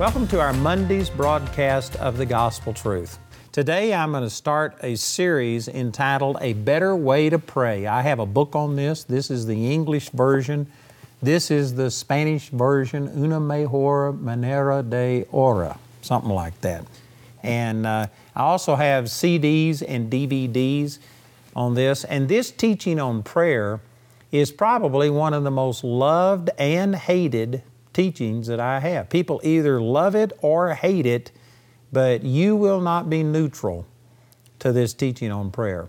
Welcome 0.00 0.26
to 0.28 0.40
our 0.40 0.54
Monday's 0.54 1.10
broadcast 1.10 1.94
of 1.96 2.16
the 2.16 2.24
Gospel 2.24 2.72
Truth. 2.72 3.18
Today 3.52 3.92
I'm 3.92 4.12
going 4.12 4.22
to 4.22 4.30
start 4.30 4.78
a 4.82 4.96
series 4.96 5.68
entitled 5.68 6.38
A 6.40 6.54
Better 6.54 6.96
Way 6.96 7.28
to 7.28 7.38
Pray. 7.38 7.86
I 7.86 8.00
have 8.00 8.18
a 8.18 8.24
book 8.24 8.56
on 8.56 8.76
this. 8.76 9.04
This 9.04 9.30
is 9.30 9.44
the 9.44 9.70
English 9.70 10.08
version. 10.08 10.68
This 11.20 11.50
is 11.50 11.74
the 11.74 11.90
Spanish 11.90 12.48
version, 12.48 13.12
Una 13.14 13.38
Mejor 13.38 14.12
Manera 14.12 14.82
de 14.82 15.26
Ora, 15.32 15.78
something 16.00 16.30
like 16.30 16.58
that. 16.62 16.86
And 17.42 17.86
uh, 17.86 18.06
I 18.34 18.40
also 18.40 18.76
have 18.76 19.04
CDs 19.04 19.82
and 19.86 20.10
DVDs 20.10 20.98
on 21.54 21.74
this. 21.74 22.04
And 22.04 22.26
this 22.26 22.50
teaching 22.50 22.98
on 22.98 23.22
prayer 23.22 23.80
is 24.32 24.50
probably 24.50 25.10
one 25.10 25.34
of 25.34 25.44
the 25.44 25.50
most 25.50 25.84
loved 25.84 26.48
and 26.58 26.96
hated 26.96 27.62
teachings 27.92 28.46
that 28.46 28.60
I 28.60 28.80
have. 28.80 29.10
People 29.10 29.40
either 29.42 29.80
love 29.80 30.14
it 30.14 30.32
or 30.42 30.74
hate 30.74 31.06
it, 31.06 31.32
but 31.92 32.22
you 32.22 32.56
will 32.56 32.80
not 32.80 33.10
be 33.10 33.22
neutral 33.22 33.86
to 34.60 34.72
this 34.72 34.92
teaching 34.92 35.32
on 35.32 35.50
prayer. 35.50 35.88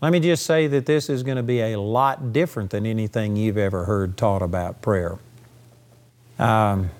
Let 0.00 0.12
me 0.12 0.20
just 0.20 0.44
say 0.44 0.66
that 0.68 0.86
this 0.86 1.08
is 1.08 1.22
going 1.22 1.36
to 1.36 1.42
be 1.42 1.60
a 1.60 1.80
lot 1.80 2.32
different 2.32 2.70
than 2.70 2.86
anything 2.86 3.36
you've 3.36 3.58
ever 3.58 3.84
heard 3.84 4.16
taught 4.16 4.42
about 4.42 4.82
prayer. 4.82 5.18
Um, 6.38 6.90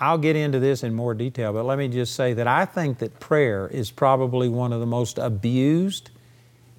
I'll 0.00 0.18
get 0.18 0.36
into 0.36 0.58
this 0.58 0.82
in 0.82 0.94
more 0.94 1.14
detail, 1.14 1.52
but 1.52 1.64
let 1.64 1.78
me 1.78 1.88
just 1.88 2.14
say 2.14 2.34
that 2.34 2.46
I 2.46 2.66
think 2.66 2.98
that 2.98 3.18
prayer 3.20 3.68
is 3.68 3.90
probably 3.90 4.48
one 4.48 4.72
of 4.72 4.80
the 4.80 4.86
most 4.86 5.18
abused 5.18 6.10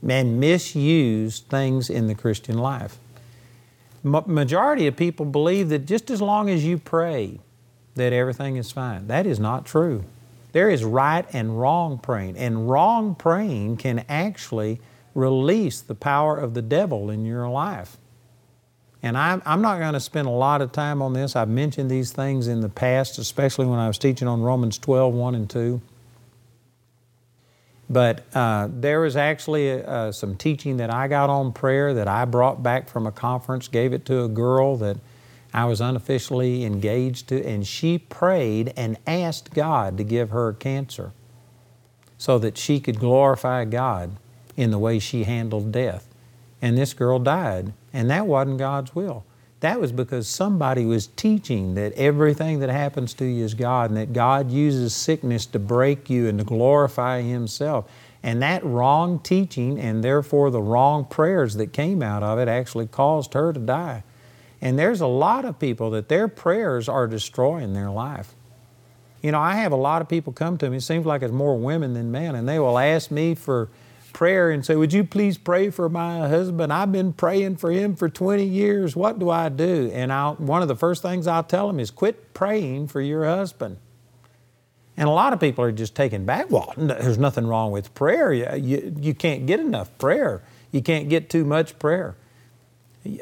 and 0.07 0.39
misused 0.39 1.45
things 1.47 1.89
in 1.89 2.07
the 2.07 2.16
Christian 2.16 2.57
life 2.59 2.97
majority 4.05 4.87
of 4.87 4.95
people 4.95 5.25
believe 5.25 5.69
that 5.69 5.85
just 5.85 6.11
as 6.11 6.21
long 6.21 6.49
as 6.49 6.63
you 6.63 6.77
pray, 6.77 7.39
that 7.95 8.13
everything 8.13 8.55
is 8.55 8.71
fine. 8.71 9.07
That 9.07 9.25
is 9.25 9.39
not 9.39 9.65
true. 9.65 10.03
There 10.51 10.69
is 10.69 10.83
right 10.83 11.25
and 11.33 11.59
wrong 11.59 11.97
praying, 11.97 12.37
and 12.37 12.69
wrong 12.69 13.15
praying 13.15 13.77
can 13.77 14.05
actually 14.07 14.79
release 15.13 15.81
the 15.81 15.95
power 15.95 16.37
of 16.37 16.53
the 16.53 16.61
devil 16.61 17.09
in 17.09 17.25
your 17.25 17.49
life. 17.49 17.97
And 19.01 19.17
I'm, 19.17 19.41
I'm 19.45 19.61
not 19.61 19.79
going 19.79 19.93
to 19.93 19.99
spend 19.99 20.27
a 20.27 20.31
lot 20.31 20.61
of 20.61 20.71
time 20.71 21.01
on 21.01 21.13
this. 21.13 21.35
I've 21.35 21.49
mentioned 21.49 21.91
these 21.91 22.11
things 22.11 22.47
in 22.47 22.61
the 22.61 22.69
past, 22.69 23.17
especially 23.17 23.65
when 23.65 23.79
I 23.79 23.87
was 23.87 23.97
teaching 23.97 24.27
on 24.27 24.41
Romans 24.41 24.77
12, 24.77 25.13
1 25.13 25.35
and 25.35 25.49
2. 25.49 25.81
But 27.89 28.25
uh, 28.36 28.69
there 28.72 29.02
was 29.02 29.16
actually 29.16 29.83
uh, 29.83 30.11
some 30.11 30.36
teaching 30.36 30.78
that 30.78 30.91
I 30.91 31.08
got 31.08 31.30
on 31.30 31.53
prayer 31.53 31.94
that 31.94 32.08
I 32.08 32.25
brought 32.25 32.64
back 32.64 32.89
from 32.89 33.05
a 33.05 33.11
conference, 33.11 33.67
gave 33.67 33.94
it 33.94 34.05
to 34.05 34.23
a 34.23 34.28
girl 34.28 34.75
that 34.78 34.97
I 35.53 35.66
was 35.66 35.81
unofficially 35.81 36.66
engaged 36.66 37.30
to, 37.30 37.45
and 37.45 37.66
she 37.66 37.97
prayed 37.97 38.73
and 38.75 38.97
asked 39.06 39.53
God 39.53 39.97
to 39.97 40.03
give 40.03 40.31
her 40.31 40.52
cancer 40.53 41.11
so 42.17 42.39
that 42.39 42.58
she 42.58 42.80
could 42.80 43.00
glorify 43.00 43.66
God 43.66 44.17
in 44.58 44.72
the 44.72 44.80
way 44.80 45.00
she 45.00 45.24
handled 45.24 45.72
death. 45.72 46.07
And 46.62 46.78
this 46.78 46.94
girl 46.94 47.19
died, 47.19 47.74
and 47.94 48.09
that 48.09 48.25
wasn't 48.25 48.57
God's 48.57 48.95
will. 48.95 49.25
That 49.61 49.79
was 49.79 49.91
because 49.91 50.27
somebody 50.27 50.85
was 50.85 51.07
teaching 51.07 51.75
that 51.75 51.93
everything 51.93 52.59
that 52.59 52.69
happens 52.69 53.13
to 53.16 53.25
you 53.25 53.45
is 53.45 53.53
God 53.53 53.89
and 53.89 53.97
that 53.97 54.13
God 54.13 54.51
uses 54.51 54.93
sickness 54.93 55.45
to 55.47 55.59
break 55.59 56.09
you 56.09 56.27
and 56.27 56.38
to 56.39 56.45
glorify 56.45 57.21
Himself. 57.21 57.89
And 58.21 58.41
that 58.41 58.63
wrong 58.65 59.19
teaching 59.19 59.79
and 59.79 60.03
therefore 60.03 60.49
the 60.49 60.61
wrong 60.61 61.05
prayers 61.05 61.55
that 61.55 61.73
came 61.73 62.01
out 62.01 62.23
of 62.23 62.39
it 62.39 62.47
actually 62.47 62.88
caused 62.88 63.33
her 63.33 63.53
to 63.53 63.59
die. 63.59 64.03
And 64.61 64.79
there's 64.79 65.01
a 65.01 65.07
lot 65.07 65.45
of 65.45 65.59
people 65.59 65.91
that 65.91 66.09
their 66.09 66.27
prayers 66.27 66.89
are 66.89 67.07
destroying 67.07 67.73
their 67.73 67.91
life. 67.91 68.33
You 69.21 69.31
know, 69.31 69.39
I 69.39 69.55
have 69.55 69.71
a 69.71 69.77
lot 69.77 70.01
of 70.01 70.09
people 70.09 70.33
come 70.33 70.57
to 70.59 70.69
me, 70.69 70.77
it 70.77 70.81
seems 70.81 71.05
like 71.05 71.21
it's 71.21 71.31
more 71.31 71.57
women 71.57 71.94
than 71.94 72.11
men, 72.11 72.35
and 72.35 72.47
they 72.47 72.59
will 72.59 72.77
ask 72.77 73.11
me 73.11 73.35
for 73.35 73.69
prayer 74.15 74.49
and 74.49 74.65
say, 74.65 74.75
Would 74.75 74.93
you 74.93 75.03
please 75.03 75.37
pray 75.37 75.69
for 75.69 75.89
my 75.89 76.27
husband? 76.27 76.73
I've 76.73 76.91
been 76.91 77.13
praying 77.13 77.57
for 77.57 77.69
him 77.69 77.95
for 77.95 78.09
20 78.09 78.43
years. 78.43 78.95
What 78.95 79.19
do 79.19 79.29
I 79.29 79.49
do? 79.49 79.91
And 79.93 80.11
I'll, 80.11 80.35
one 80.35 80.61
of 80.61 80.67
the 80.67 80.75
first 80.75 81.03
things 81.03 81.27
I'll 81.27 81.43
tell 81.43 81.67
them 81.67 81.79
is, 81.79 81.91
Quit 81.91 82.33
praying 82.33 82.87
for 82.87 83.01
your 83.01 83.25
husband. 83.25 83.77
And 84.97 85.09
a 85.09 85.11
lot 85.11 85.33
of 85.33 85.41
people 85.41 85.65
are 85.65 85.73
just 85.73 85.93
taken 85.93 86.25
back. 86.25 86.49
Well, 86.49 86.73
there's 86.77 87.17
nothing 87.17 87.45
wrong 87.45 87.71
with 87.71 87.93
prayer. 87.93 88.31
You, 88.31 88.47
you, 88.55 88.95
you 88.97 89.13
can't 89.13 89.45
get 89.45 89.59
enough 89.59 89.95
prayer, 89.97 90.41
you 90.71 90.81
can't 90.81 91.09
get 91.09 91.29
too 91.29 91.45
much 91.45 91.77
prayer. 91.77 92.15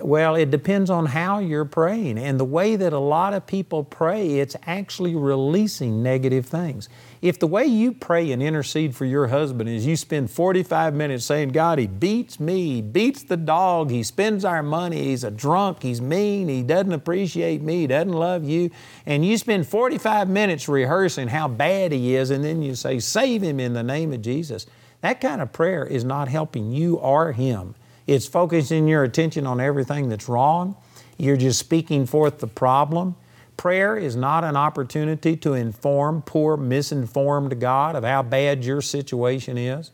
Well, 0.01 0.35
it 0.35 0.49
depends 0.49 0.89
on 0.89 1.07
how 1.07 1.39
you're 1.39 1.65
praying. 1.65 2.17
And 2.17 2.39
the 2.39 2.45
way 2.45 2.77
that 2.77 2.93
a 2.93 2.99
lot 2.99 3.33
of 3.33 3.45
people 3.45 3.83
pray, 3.83 4.39
it's 4.39 4.55
actually 4.65 5.13
releasing 5.13 6.01
negative 6.01 6.45
things. 6.45 6.87
If 7.21 7.37
the 7.37 7.47
way 7.47 7.65
you 7.65 7.91
pray 7.91 8.31
and 8.31 8.41
intercede 8.41 8.95
for 8.95 9.03
your 9.03 9.27
husband 9.27 9.69
is 9.69 9.85
you 9.85 9.97
spend 9.97 10.31
45 10.31 10.93
minutes 10.93 11.25
saying, 11.25 11.49
God, 11.49 11.79
he 11.79 11.87
beats 11.87 12.39
me, 12.39 12.75
he 12.75 12.81
beats 12.81 13.23
the 13.23 13.35
dog, 13.35 13.91
he 13.91 14.03
spends 14.03 14.45
our 14.45 14.63
money, 14.63 15.03
he's 15.03 15.25
a 15.25 15.31
drunk, 15.31 15.83
he's 15.83 15.99
mean, 15.99 16.47
he 16.47 16.63
doesn't 16.63 16.93
appreciate 16.93 17.61
me, 17.61 17.81
he 17.81 17.87
doesn't 17.87 18.13
love 18.13 18.45
you, 18.45 18.71
and 19.05 19.25
you 19.25 19.37
spend 19.37 19.67
45 19.67 20.29
minutes 20.29 20.69
rehearsing 20.69 21.27
how 21.27 21.49
bad 21.49 21.91
he 21.91 22.15
is, 22.15 22.29
and 22.29 22.43
then 22.43 22.61
you 22.61 22.75
say, 22.75 22.99
Save 22.99 23.41
him 23.41 23.59
in 23.59 23.73
the 23.73 23.83
name 23.83 24.13
of 24.13 24.21
Jesus. 24.21 24.65
That 25.01 25.19
kind 25.19 25.41
of 25.41 25.51
prayer 25.51 25.85
is 25.85 26.05
not 26.05 26.29
helping 26.29 26.71
you 26.71 26.95
or 26.95 27.33
him. 27.33 27.75
It's 28.07 28.27
focusing 28.27 28.87
your 28.87 29.03
attention 29.03 29.47
on 29.47 29.59
everything 29.59 30.09
that's 30.09 30.27
wrong. 30.27 30.75
You're 31.17 31.37
just 31.37 31.59
speaking 31.59 32.05
forth 32.05 32.39
the 32.39 32.47
problem. 32.47 33.15
Prayer 33.55 33.95
is 33.95 34.15
not 34.15 34.43
an 34.43 34.57
opportunity 34.57 35.37
to 35.37 35.53
inform 35.53 36.21
poor, 36.23 36.57
misinformed 36.57 37.59
God 37.59 37.95
of 37.95 38.03
how 38.03 38.23
bad 38.23 38.65
your 38.65 38.81
situation 38.81 39.57
is. 39.57 39.91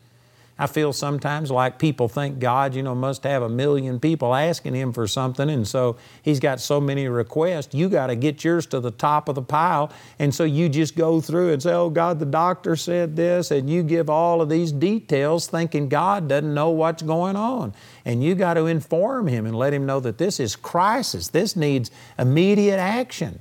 I 0.60 0.66
feel 0.66 0.92
sometimes 0.92 1.50
like 1.50 1.78
people 1.78 2.06
think 2.06 2.38
God, 2.38 2.74
you 2.74 2.82
know, 2.82 2.94
must 2.94 3.24
have 3.24 3.40
a 3.40 3.48
million 3.48 3.98
people 3.98 4.34
asking 4.34 4.74
Him 4.74 4.92
for 4.92 5.06
something, 5.06 5.48
and 5.48 5.66
so 5.66 5.96
He's 6.22 6.38
got 6.38 6.60
so 6.60 6.82
many 6.82 7.08
requests. 7.08 7.74
You 7.74 7.88
got 7.88 8.08
to 8.08 8.14
get 8.14 8.44
yours 8.44 8.66
to 8.66 8.78
the 8.78 8.90
top 8.90 9.30
of 9.30 9.36
the 9.36 9.42
pile, 9.42 9.90
and 10.18 10.34
so 10.34 10.44
you 10.44 10.68
just 10.68 10.96
go 10.96 11.18
through 11.22 11.54
and 11.54 11.62
say, 11.62 11.72
"Oh 11.72 11.88
God, 11.88 12.18
the 12.18 12.26
doctor 12.26 12.76
said 12.76 13.16
this," 13.16 13.50
and 13.50 13.70
you 13.70 13.82
give 13.82 14.10
all 14.10 14.42
of 14.42 14.50
these 14.50 14.70
details, 14.70 15.46
thinking 15.46 15.88
God 15.88 16.28
doesn't 16.28 16.52
know 16.52 16.68
what's 16.68 17.02
going 17.02 17.36
on, 17.36 17.72
and 18.04 18.22
you 18.22 18.34
got 18.34 18.54
to 18.54 18.66
inform 18.66 19.28
Him 19.28 19.46
and 19.46 19.56
let 19.56 19.72
Him 19.72 19.86
know 19.86 19.98
that 20.00 20.18
this 20.18 20.38
is 20.38 20.56
crisis. 20.56 21.28
This 21.28 21.56
needs 21.56 21.90
immediate 22.18 22.78
action. 22.78 23.40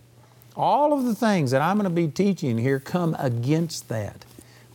All 0.56 0.94
of 0.94 1.04
the 1.04 1.16
things 1.16 1.52
that 1.52 1.62
I'm 1.62 1.78
going 1.78 1.84
to 1.84 1.90
be 1.90 2.08
teaching 2.08 2.58
here 2.58 2.80
come 2.80 3.14
against 3.20 3.90
that. 3.90 4.24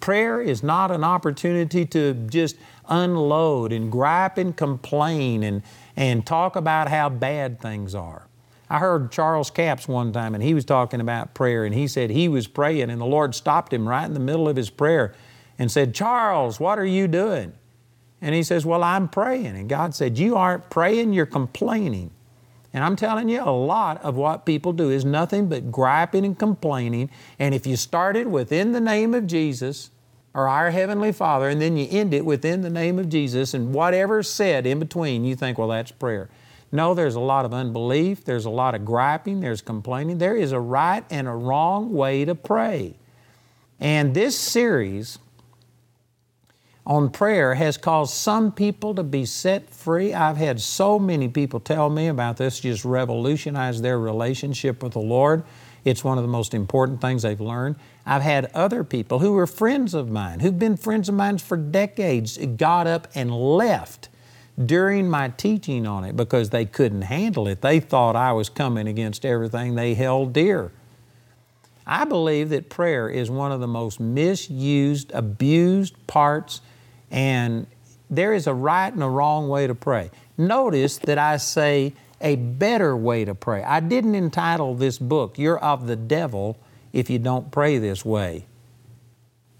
Prayer 0.04 0.38
is 0.38 0.62
not 0.62 0.90
an 0.90 1.02
opportunity 1.02 1.86
to 1.86 2.12
just 2.12 2.56
unload 2.90 3.72
and 3.72 3.90
gripe 3.90 4.36
and 4.36 4.54
complain 4.54 5.42
and, 5.42 5.62
and 5.96 6.26
talk 6.26 6.56
about 6.56 6.88
how 6.88 7.08
bad 7.08 7.58
things 7.58 7.94
are. 7.94 8.26
I 8.68 8.80
heard 8.80 9.10
Charles 9.10 9.48
Capps 9.48 9.88
one 9.88 10.12
time, 10.12 10.34
and 10.34 10.44
he 10.44 10.52
was 10.52 10.66
talking 10.66 11.00
about 11.00 11.32
prayer, 11.32 11.64
and 11.64 11.74
he 11.74 11.88
said 11.88 12.10
he 12.10 12.28
was 12.28 12.46
praying, 12.46 12.90
and 12.90 13.00
the 13.00 13.06
Lord 13.06 13.34
stopped 13.34 13.72
him 13.72 13.88
right 13.88 14.04
in 14.04 14.12
the 14.12 14.20
middle 14.20 14.46
of 14.46 14.56
his 14.56 14.68
prayer 14.68 15.14
and 15.58 15.72
said, 15.72 15.94
Charles, 15.94 16.60
what 16.60 16.78
are 16.78 16.84
you 16.84 17.08
doing? 17.08 17.54
And 18.20 18.34
he 18.34 18.42
says, 18.42 18.66
Well, 18.66 18.84
I'm 18.84 19.08
praying. 19.08 19.56
And 19.56 19.70
God 19.70 19.94
said, 19.94 20.18
You 20.18 20.36
aren't 20.36 20.68
praying, 20.68 21.14
you're 21.14 21.24
complaining. 21.24 22.10
And 22.74 22.84
I'm 22.84 22.96
telling 22.96 23.30
you, 23.30 23.40
a 23.40 23.48
lot 23.48 24.04
of 24.04 24.16
what 24.16 24.44
people 24.44 24.74
do 24.74 24.90
is 24.90 25.06
nothing 25.06 25.48
but 25.48 25.72
griping 25.72 26.26
and 26.26 26.38
complaining. 26.38 27.08
And 27.38 27.54
if 27.54 27.66
you 27.66 27.76
started 27.76 28.26
within 28.26 28.72
the 28.72 28.80
name 28.82 29.14
of 29.14 29.26
Jesus, 29.26 29.90
or 30.34 30.48
our 30.48 30.70
Heavenly 30.70 31.12
Father, 31.12 31.48
and 31.48 31.62
then 31.62 31.76
you 31.76 31.86
end 31.90 32.12
it 32.12 32.24
within 32.24 32.62
the 32.62 32.70
name 32.70 32.98
of 32.98 33.08
Jesus, 33.08 33.54
and 33.54 33.72
whatever's 33.72 34.28
said 34.28 34.66
in 34.66 34.80
between, 34.80 35.24
you 35.24 35.36
think, 35.36 35.58
well, 35.58 35.68
that's 35.68 35.92
prayer. 35.92 36.28
No, 36.72 36.92
there's 36.92 37.14
a 37.14 37.20
lot 37.20 37.44
of 37.44 37.54
unbelief, 37.54 38.24
there's 38.24 38.44
a 38.44 38.50
lot 38.50 38.74
of 38.74 38.84
griping, 38.84 39.40
there's 39.40 39.60
complaining. 39.60 40.18
There 40.18 40.36
is 40.36 40.50
a 40.50 40.58
right 40.58 41.04
and 41.08 41.28
a 41.28 41.32
wrong 41.32 41.92
way 41.92 42.24
to 42.24 42.34
pray. 42.34 42.94
And 43.78 44.12
this 44.12 44.36
series 44.36 45.18
on 46.84 47.10
prayer 47.10 47.54
has 47.54 47.76
caused 47.76 48.14
some 48.14 48.50
people 48.50 48.94
to 48.96 49.04
be 49.04 49.24
set 49.24 49.70
free. 49.70 50.12
I've 50.12 50.36
had 50.36 50.60
so 50.60 50.98
many 50.98 51.28
people 51.28 51.60
tell 51.60 51.88
me 51.90 52.08
about 52.08 52.38
this, 52.38 52.58
just 52.58 52.84
revolutionized 52.84 53.82
their 53.82 53.98
relationship 53.98 54.82
with 54.82 54.94
the 54.94 54.98
Lord. 54.98 55.44
It's 55.84 56.02
one 56.02 56.18
of 56.18 56.24
the 56.24 56.28
most 56.28 56.54
important 56.54 57.00
things 57.00 57.22
they've 57.22 57.40
learned. 57.40 57.76
I've 58.06 58.22
had 58.22 58.46
other 58.54 58.84
people 58.84 59.18
who 59.18 59.32
were 59.32 59.46
friends 59.46 59.94
of 59.94 60.10
mine, 60.10 60.40
who've 60.40 60.58
been 60.58 60.76
friends 60.76 61.08
of 61.08 61.14
mine 61.14 61.38
for 61.38 61.56
decades, 61.56 62.38
got 62.56 62.86
up 62.86 63.08
and 63.14 63.30
left 63.30 64.08
during 64.62 65.10
my 65.10 65.28
teaching 65.28 65.86
on 65.86 66.04
it 66.04 66.16
because 66.16 66.50
they 66.50 66.64
couldn't 66.64 67.02
handle 67.02 67.48
it. 67.48 67.60
They 67.60 67.80
thought 67.80 68.16
I 68.16 68.32
was 68.32 68.48
coming 68.48 68.86
against 68.86 69.24
everything 69.24 69.74
they 69.74 69.94
held 69.94 70.32
dear. 70.32 70.70
I 71.86 72.04
believe 72.04 72.48
that 72.50 72.70
prayer 72.70 73.08
is 73.08 73.30
one 73.30 73.52
of 73.52 73.60
the 73.60 73.66
most 73.66 74.00
misused, 74.00 75.12
abused 75.12 75.94
parts, 76.06 76.62
and 77.10 77.66
there 78.08 78.32
is 78.32 78.46
a 78.46 78.54
right 78.54 78.92
and 78.92 79.02
a 79.02 79.08
wrong 79.08 79.48
way 79.48 79.66
to 79.66 79.74
pray. 79.74 80.10
Notice 80.38 80.98
that 80.98 81.18
I 81.18 81.36
say 81.36 81.92
a 82.24 82.36
better 82.36 82.96
way 82.96 83.24
to 83.24 83.34
pray. 83.34 83.62
I 83.62 83.80
didn't 83.80 84.14
entitle 84.14 84.74
this 84.74 84.98
book, 84.98 85.38
You're 85.38 85.58
of 85.58 85.86
the 85.86 85.94
Devil 85.94 86.58
if 86.92 87.10
you 87.10 87.18
don't 87.18 87.52
pray 87.52 87.78
this 87.78 88.04
way. 88.04 88.46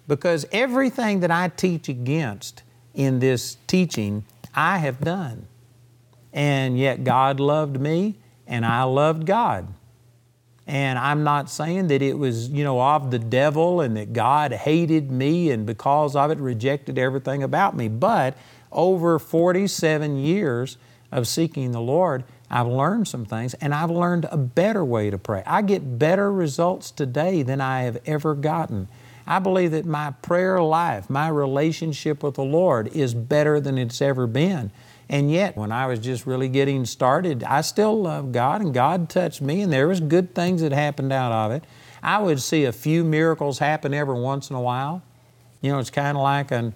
Because 0.09 0.47
everything 0.51 1.21
that 1.21 1.31
I 1.31 1.49
teach 1.49 1.89
against 1.89 2.63
in 2.95 3.19
this 3.19 3.59
teaching, 3.67 4.25
I 4.55 4.79
have 4.79 5.01
done. 5.01 5.47
And 6.33 6.79
yet 6.79 7.05
God 7.05 7.39
loved 7.39 7.79
me 7.79 8.17
and 8.47 8.65
I 8.65 8.83
loved 8.85 9.27
God. 9.27 9.69
And 10.67 10.99
I'm 10.99 11.23
not 11.23 11.51
saying 11.51 11.89
that 11.89 12.01
it 12.01 12.19
was, 12.19 12.49
you 12.49 12.65
know, 12.65 12.81
of 12.81 13.11
the 13.11 13.19
devil 13.19 13.83
and 13.83 13.97
that 13.99 14.15
God 14.15 14.53
hated 14.53 15.11
me 15.11 15.51
and 15.51 15.67
because 15.67 16.17
of 16.17 16.31
it 16.31 16.39
rejected 16.39 16.99
everything 16.99 17.43
about 17.43 17.77
me. 17.77 17.89
But 17.89 18.37
over 18.73 19.19
47 19.19 20.17
years 20.17 20.79
of 21.13 21.29
seeking 21.29 21.73
the 21.73 21.81
Lord, 21.81 22.25
I've 22.51 22.67
learned 22.67 23.09
some 23.09 23.25
things 23.25 23.55
and 23.55 23.75
I've 23.75 23.91
learned 23.91 24.27
a 24.31 24.37
better 24.37 24.85
way 24.85 25.11
to 25.11 25.19
pray. 25.19 25.43
I 25.47 25.63
get 25.63 25.99
better 25.99 26.31
results 26.31 26.91
today 26.91 27.43
than 27.43 27.61
I 27.61 27.83
have 27.83 27.99
ever 28.07 28.35
gotten. 28.35 28.89
I 29.27 29.39
believe 29.39 29.71
that 29.71 29.87
my 29.87 30.11
prayer 30.23 30.63
life, 30.63 31.09
my 31.09 31.29
relationship 31.29 32.23
with 32.23 32.35
the 32.35 32.45
Lord 32.45 32.89
is 32.89 33.15
better 33.15 33.59
than 33.59 33.79
it's 33.79 34.03
ever 34.03 34.27
been. 34.27 34.71
And 35.09 35.31
yet, 35.31 35.57
when 35.57 35.73
I 35.73 35.87
was 35.87 35.99
just 35.99 36.27
really 36.27 36.49
getting 36.49 36.85
started, 36.87 37.43
I 37.45 37.61
still 37.63 38.03
loved 38.03 38.33
God 38.33 38.61
and 38.61 38.73
God 38.73 39.09
touched 39.09 39.41
me 39.41 39.63
and 39.63 39.73
there 39.73 39.89
was 39.89 40.01
good 40.01 40.35
things 40.35 40.61
that 40.63 40.73
happened 40.73 41.13
out 41.13 41.33
of 41.33 41.53
it. 41.53 41.65
I 42.03 42.19
would 42.19 42.41
see 42.41 42.65
a 42.65 42.73
few 42.73 43.03
miracles 43.05 43.59
happen 43.59 43.95
every 43.95 44.21
once 44.21 44.51
in 44.51 44.57
a 44.57 44.61
while. 44.61 45.03
You 45.63 45.73
know, 45.73 45.79
it's 45.79 45.91
kind 45.91 46.17
of 46.17 46.23
like 46.23 46.51
an, 46.51 46.75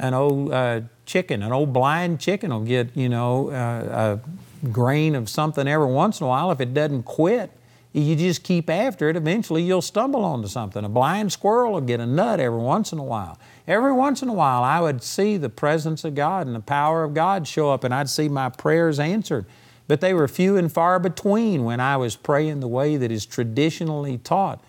an 0.00 0.14
old 0.14 0.52
uh, 0.52 0.80
chicken, 1.06 1.42
an 1.42 1.52
old 1.52 1.72
blind 1.72 2.18
chicken 2.18 2.50
will 2.50 2.60
get, 2.60 2.96
you 2.96 3.08
know, 3.08 3.50
uh, 3.50 4.18
a 4.24 4.49
grain 4.72 5.14
of 5.14 5.28
something 5.28 5.66
every 5.66 5.86
once 5.86 6.20
in 6.20 6.26
a 6.26 6.28
while. 6.28 6.50
If 6.50 6.60
it 6.60 6.74
doesn't 6.74 7.04
quit, 7.04 7.50
you 7.92 8.14
just 8.14 8.44
keep 8.44 8.70
after 8.70 9.08
it, 9.08 9.16
eventually 9.16 9.62
you'll 9.62 9.82
stumble 9.82 10.24
onto 10.24 10.46
something. 10.46 10.84
A 10.84 10.88
blind 10.88 11.32
squirrel 11.32 11.72
will 11.72 11.80
get 11.80 11.98
a 11.98 12.06
nut 12.06 12.38
every 12.38 12.60
once 12.60 12.92
in 12.92 12.98
a 13.00 13.04
while. 13.04 13.36
Every 13.66 13.92
once 13.92 14.22
in 14.22 14.28
a 14.28 14.32
while, 14.32 14.62
I 14.62 14.80
would 14.80 15.02
see 15.02 15.36
the 15.36 15.48
presence 15.48 16.04
of 16.04 16.14
God 16.14 16.46
and 16.46 16.54
the 16.54 16.60
power 16.60 17.02
of 17.02 17.14
God 17.14 17.48
show 17.48 17.70
up, 17.70 17.82
and 17.82 17.92
I'd 17.92 18.08
see 18.08 18.28
my 18.28 18.48
prayers 18.48 19.00
answered. 19.00 19.44
But 19.88 20.00
they 20.00 20.14
were 20.14 20.28
few 20.28 20.56
and 20.56 20.72
far 20.72 21.00
between 21.00 21.64
when 21.64 21.80
I 21.80 21.96
was 21.96 22.14
praying 22.14 22.60
the 22.60 22.68
way 22.68 22.96
that 22.96 23.10
is 23.10 23.26
traditionally 23.26 24.18
taught. 24.18 24.62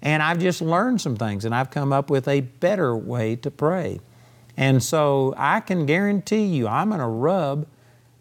And 0.00 0.22
I've 0.22 0.38
just 0.38 0.62
learned 0.62 1.00
some 1.00 1.16
things, 1.16 1.44
and 1.44 1.52
I've 1.52 1.72
come 1.72 1.92
up 1.92 2.08
with 2.08 2.28
a 2.28 2.42
better 2.42 2.96
way 2.96 3.34
to 3.36 3.50
pray. 3.50 4.00
And 4.56 4.80
so 4.80 5.34
I 5.36 5.58
can 5.58 5.86
guarantee 5.86 6.44
you, 6.44 6.68
I'm 6.68 6.90
going 6.90 7.00
to 7.00 7.06
rub 7.06 7.66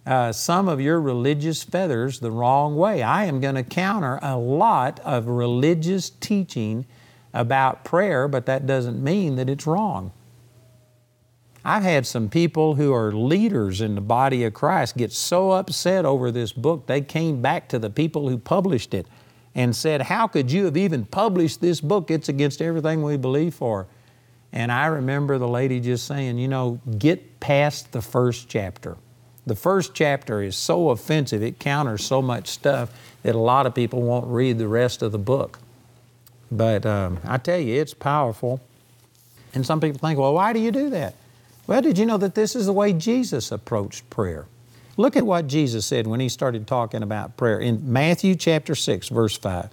uh, 0.06 0.32
some 0.32 0.68
of 0.68 0.82
your 0.82 1.00
religious 1.00 1.64
feathers 1.64 2.20
the 2.20 2.32
wrong 2.32 2.76
way. 2.76 3.04
I 3.04 3.26
am 3.26 3.40
going 3.40 3.56
to 3.56 3.64
counter 3.64 4.20
a 4.22 4.38
lot 4.38 5.00
of 5.02 5.28
religious 5.28 6.10
teaching 6.10 6.86
about 7.34 7.84
prayer, 7.84 8.28
but 8.28 8.46
that 8.48 8.66
doesn't 8.66 9.04
mean 9.04 9.36
that 9.36 9.50
it's 9.50 9.68
wrong. 9.68 10.12
I've 11.64 11.84
had 11.84 12.08
some 12.08 12.30
people 12.30 12.76
who 12.76 12.94
are 12.94 13.12
leaders 13.12 13.82
in 13.82 13.96
the 13.96 14.02
body 14.02 14.44
of 14.46 14.54
Christ 14.54 14.98
get 14.98 15.12
so 15.12 15.52
upset 15.52 16.06
over 16.06 16.32
this 16.32 16.54
book, 16.54 16.88
they 16.88 17.02
came 17.02 17.42
back 17.42 17.68
to 17.70 17.80
the 17.80 17.90
people 17.90 18.30
who 18.30 18.38
published 18.38 18.94
it 18.94 19.08
and 19.54 19.76
said, 19.76 20.04
How 20.04 20.28
could 20.28 20.52
you 20.52 20.66
have 20.66 20.78
even 20.78 21.06
published 21.06 21.60
this 21.60 21.82
book? 21.82 22.10
It's 22.10 22.30
against 22.30 22.62
everything 22.62 23.04
we 23.04 23.18
believe 23.18 23.54
for. 23.54 23.88
And 24.52 24.72
I 24.72 24.88
remember 24.88 25.38
the 25.38 25.48
lady 25.48 25.80
just 25.80 26.08
saying, 26.08 26.38
You 26.38 26.48
know, 26.48 26.80
get 26.98 27.40
past 27.40 27.92
the 27.92 28.02
first 28.02 28.48
chapter. 28.48 28.98
The 29.50 29.56
first 29.56 29.96
chapter 29.96 30.44
is 30.44 30.56
so 30.56 30.92
offensive, 30.92 31.42
it 31.42 31.58
counters 31.58 32.06
so 32.06 32.22
much 32.22 32.48
stuff 32.48 32.92
that 33.24 33.34
a 33.34 33.40
lot 33.40 33.66
of 33.66 33.74
people 33.74 34.04
won't 34.04 34.28
read 34.28 34.60
the 34.60 34.68
rest 34.68 35.02
of 35.02 35.12
the 35.12 35.18
book. 35.18 35.58
But 36.52 36.86
um, 36.86 37.20
I 37.26 37.40
tell 37.40 37.58
you, 37.58 37.82
it's 37.82 37.96
powerful. 37.96 38.62
And 39.56 39.66
some 39.66 39.82
people 39.82 39.98
think, 39.98 40.20
well, 40.20 40.36
why 40.36 40.54
do 40.54 40.60
you 40.60 40.72
do 40.72 40.92
that? 40.92 41.16
Well, 41.66 41.82
did 41.82 41.98
you 41.98 42.06
know 42.06 42.18
that 42.18 42.36
this 42.36 42.56
is 42.56 42.68
the 42.68 42.74
way 42.74 42.94
Jesus 42.94 43.52
approached 43.52 44.08
prayer? 44.12 44.46
Look 44.98 45.16
at 45.16 45.26
what 45.26 45.48
Jesus 45.48 45.84
said 45.84 46.06
when 46.06 46.20
he 46.20 46.30
started 46.30 46.68
talking 46.68 47.02
about 47.02 47.36
prayer 47.36 47.60
in 47.60 47.92
Matthew 47.92 48.36
chapter 48.36 48.76
6, 48.76 49.10
verse 49.10 49.36
5. 49.36 49.70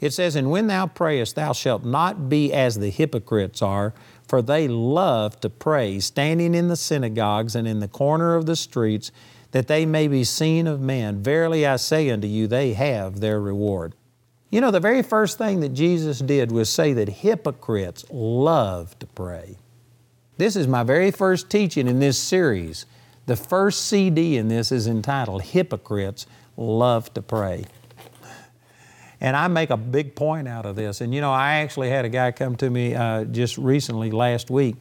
It 0.00 0.14
says, 0.14 0.36
And 0.36 0.50
when 0.50 0.68
thou 0.68 0.86
prayest, 0.86 1.34
thou 1.34 1.52
shalt 1.52 1.84
not 1.84 2.30
be 2.30 2.50
as 2.50 2.78
the 2.78 2.88
hypocrites 2.88 3.60
are, 3.60 3.92
for 4.28 4.42
they 4.42 4.68
love 4.68 5.40
to 5.40 5.48
pray, 5.48 5.98
standing 6.00 6.54
in 6.54 6.68
the 6.68 6.76
synagogues 6.76 7.56
and 7.56 7.66
in 7.66 7.80
the 7.80 7.88
corner 7.88 8.34
of 8.34 8.46
the 8.46 8.56
streets, 8.56 9.10
that 9.52 9.66
they 9.66 9.86
may 9.86 10.06
be 10.06 10.22
seen 10.22 10.66
of 10.66 10.80
men. 10.80 11.22
Verily 11.22 11.66
I 11.66 11.76
say 11.76 12.10
unto 12.10 12.28
you, 12.28 12.46
they 12.46 12.74
have 12.74 13.20
their 13.20 13.40
reward. 13.40 13.94
You 14.50 14.60
know, 14.60 14.70
the 14.70 14.80
very 14.80 15.02
first 15.02 15.38
thing 15.38 15.60
that 15.60 15.70
Jesus 15.70 16.18
did 16.20 16.52
was 16.52 16.70
say 16.70 16.92
that 16.92 17.08
hypocrites 17.08 18.04
love 18.10 18.98
to 18.98 19.06
pray. 19.06 19.56
This 20.36 20.56
is 20.56 20.68
my 20.68 20.82
very 20.82 21.10
first 21.10 21.50
teaching 21.50 21.88
in 21.88 21.98
this 21.98 22.18
series. 22.18 22.86
The 23.26 23.36
first 23.36 23.86
CD 23.86 24.36
in 24.36 24.48
this 24.48 24.70
is 24.70 24.86
entitled 24.86 25.42
Hypocrites 25.42 26.26
Love 26.56 27.12
to 27.14 27.22
Pray. 27.22 27.64
And 29.20 29.36
I 29.36 29.48
make 29.48 29.70
a 29.70 29.76
big 29.76 30.14
point 30.14 30.46
out 30.46 30.64
of 30.64 30.76
this. 30.76 31.00
And 31.00 31.14
you 31.14 31.20
know, 31.20 31.32
I 31.32 31.54
actually 31.54 31.90
had 31.90 32.04
a 32.04 32.08
guy 32.08 32.30
come 32.30 32.56
to 32.56 32.70
me 32.70 32.94
uh, 32.94 33.24
just 33.24 33.58
recently, 33.58 34.10
last 34.10 34.50
week, 34.50 34.76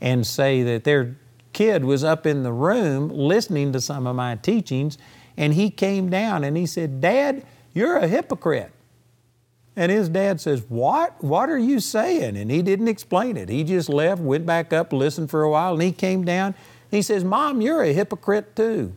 and 0.00 0.26
say 0.26 0.62
that 0.62 0.84
their 0.84 1.16
kid 1.52 1.84
was 1.84 2.02
up 2.02 2.26
in 2.26 2.42
the 2.42 2.52
room 2.52 3.08
listening 3.08 3.72
to 3.72 3.80
some 3.80 4.06
of 4.06 4.16
my 4.16 4.36
teachings, 4.36 4.96
and 5.36 5.54
he 5.54 5.70
came 5.70 6.08
down 6.08 6.44
and 6.44 6.56
he 6.56 6.66
said, 6.66 7.00
Dad, 7.00 7.44
you're 7.74 7.96
a 7.96 8.06
hypocrite. 8.06 8.72
And 9.74 9.90
his 9.90 10.08
dad 10.08 10.40
says, 10.40 10.64
What? 10.68 11.22
What 11.22 11.48
are 11.48 11.58
you 11.58 11.80
saying? 11.80 12.36
And 12.36 12.50
he 12.50 12.62
didn't 12.62 12.88
explain 12.88 13.36
it. 13.36 13.48
He 13.48 13.64
just 13.64 13.88
left, 13.88 14.20
went 14.20 14.44
back 14.44 14.72
up, 14.72 14.92
listened 14.92 15.30
for 15.30 15.42
a 15.42 15.50
while, 15.50 15.74
and 15.74 15.82
he 15.82 15.92
came 15.92 16.24
down. 16.24 16.54
He 16.90 17.00
says, 17.00 17.24
Mom, 17.24 17.62
you're 17.62 17.82
a 17.82 17.92
hypocrite 17.92 18.54
too. 18.54 18.94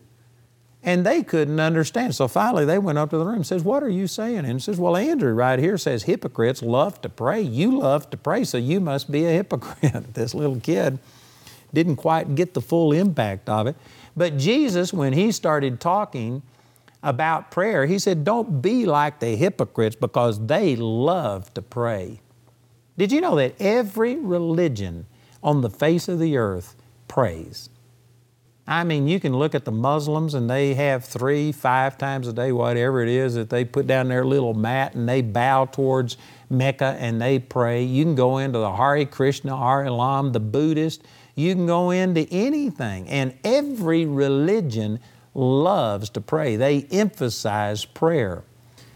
And 0.85 1.03
they 1.03 1.23
couldn't 1.23 1.59
understand. 1.59 2.13
So 2.13 2.27
finally 2.27 2.63
they 2.63 2.77
went 2.77 2.99
up 2.99 3.09
to 3.09 3.17
the 3.17 3.25
room 3.25 3.37
and 3.37 3.47
says, 3.47 3.63
What 3.63 3.81
are 3.81 3.89
you 3.89 4.05
saying? 4.05 4.45
And 4.45 4.61
says, 4.61 4.77
Well, 4.79 4.95
Andrew 4.95 5.33
right 5.33 5.57
here 5.57 5.79
says 5.79 6.03
hypocrites 6.03 6.61
love 6.61 7.01
to 7.01 7.09
pray. 7.09 7.41
You 7.41 7.79
love 7.79 8.09
to 8.11 8.17
pray, 8.17 8.43
so 8.43 8.59
you 8.59 8.79
must 8.79 9.11
be 9.11 9.25
a 9.25 9.31
hypocrite. 9.31 10.13
this 10.13 10.35
little 10.35 10.59
kid 10.59 10.99
didn't 11.73 11.95
quite 11.95 12.35
get 12.35 12.53
the 12.53 12.61
full 12.61 12.93
impact 12.93 13.49
of 13.49 13.65
it. 13.65 13.75
But 14.15 14.37
Jesus, 14.37 14.93
when 14.93 15.13
he 15.13 15.31
started 15.31 15.81
talking 15.81 16.43
about 17.01 17.49
prayer, 17.49 17.87
he 17.87 17.97
said, 17.97 18.23
Don't 18.23 18.61
be 18.61 18.85
like 18.85 19.19
the 19.19 19.35
hypocrites 19.35 19.95
because 19.95 20.45
they 20.45 20.75
love 20.75 21.51
to 21.55 21.63
pray. 21.63 22.21
Did 22.95 23.11
you 23.11 23.21
know 23.21 23.35
that 23.37 23.59
every 23.59 24.17
religion 24.17 25.07
on 25.41 25.61
the 25.61 25.69
face 25.69 26.07
of 26.07 26.19
the 26.19 26.37
earth 26.37 26.75
prays? 27.07 27.69
I 28.67 28.83
mean, 28.83 29.07
you 29.07 29.19
can 29.19 29.33
look 29.35 29.53
at 29.53 29.63
the 29.63 29.71
Muslims 29.71 30.33
and 30.33 30.49
they 30.49 30.73
have 30.73 31.05
three, 31.05 31.51
five 31.51 31.97
times 31.99 32.27
a 32.27 32.33
day, 32.33 32.51
whatever 32.51 33.01
it 33.01 33.09
is, 33.09 33.35
that 33.35 33.49
they 33.51 33.63
put 33.63 33.85
down 33.85 34.07
their 34.07 34.25
little 34.25 34.55
mat 34.55 34.95
and 34.95 35.07
they 35.07 35.21
bow 35.21 35.65
towards 35.65 36.17
Mecca 36.49 36.97
and 36.99 37.21
they 37.21 37.37
pray. 37.37 37.83
You 37.83 38.03
can 38.03 38.15
go 38.15 38.39
into 38.39 38.57
the 38.57 38.71
Hare 38.71 39.05
Krishna, 39.05 39.55
Hare 39.55 39.83
Ram, 39.83 40.31
the 40.31 40.39
Buddhist. 40.39 41.03
You 41.35 41.53
can 41.53 41.67
go 41.67 41.91
into 41.91 42.27
anything. 42.31 43.07
And 43.07 43.37
every 43.43 44.07
religion 44.07 44.99
loves 45.35 46.09
to 46.11 46.21
pray. 46.21 46.55
They 46.55 46.87
emphasize 46.89 47.85
prayer. 47.85 48.43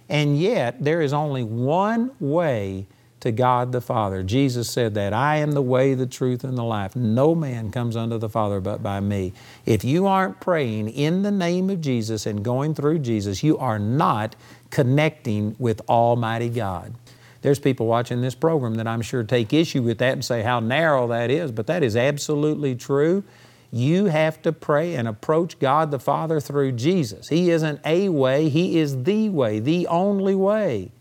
And 0.07 0.39
yet, 0.39 0.83
there 0.83 1.01
is 1.01 1.13
only 1.13 1.43
one 1.43 2.09
way 2.19 2.87
to 3.21 3.31
God 3.31 3.71
the 3.71 3.81
Father. 3.81 4.23
Jesus 4.23 4.69
said 4.69 4.93
that 4.93 5.13
I 5.13 5.37
am 5.37 5.51
the 5.51 5.61
way, 5.61 5.93
the 5.93 6.07
truth, 6.07 6.43
and 6.43 6.57
the 6.57 6.63
life. 6.63 6.95
No 6.95 7.35
man 7.35 7.71
comes 7.71 7.95
unto 7.95 8.17
the 8.17 8.29
Father 8.29 8.59
but 8.59 8.81
by 8.81 8.99
me. 8.99 9.33
If 9.65 9.83
you 9.83 10.07
aren't 10.07 10.39
praying 10.39 10.89
in 10.89 11.23
the 11.23 11.31
name 11.31 11.69
of 11.69 11.81
Jesus 11.81 12.25
and 12.25 12.43
going 12.43 12.73
through 12.73 12.99
Jesus, 12.99 13.43
you 13.43 13.57
are 13.57 13.79
not 13.79 14.35
connecting 14.69 15.55
with 15.59 15.81
Almighty 15.89 16.49
God. 16.49 16.93
There's 17.41 17.59
people 17.59 17.87
watching 17.87 18.21
this 18.21 18.35
program 18.35 18.75
that 18.75 18.87
I'm 18.87 19.01
sure 19.01 19.23
take 19.23 19.53
issue 19.53 19.81
with 19.81 19.97
that 19.99 20.13
and 20.13 20.25
say 20.25 20.41
how 20.41 20.59
narrow 20.59 21.07
that 21.07 21.31
is, 21.31 21.51
but 21.51 21.67
that 21.67 21.83
is 21.83 21.95
absolutely 21.95 22.75
true. 22.75 23.23
You 23.71 24.05
have 24.05 24.41
to 24.41 24.51
pray 24.51 24.95
and 24.95 25.07
approach 25.07 25.59
God 25.59 25.91
the 25.91 25.99
Father 25.99 26.39
through 26.39 26.73
Jesus. 26.73 27.29
He 27.29 27.51
isn't 27.51 27.79
a 27.85 28.09
way, 28.09 28.49
He 28.49 28.79
is 28.79 29.03
the 29.03 29.29
way, 29.29 29.59
the 29.59 29.87
only 29.87 30.35
way. 30.35 30.91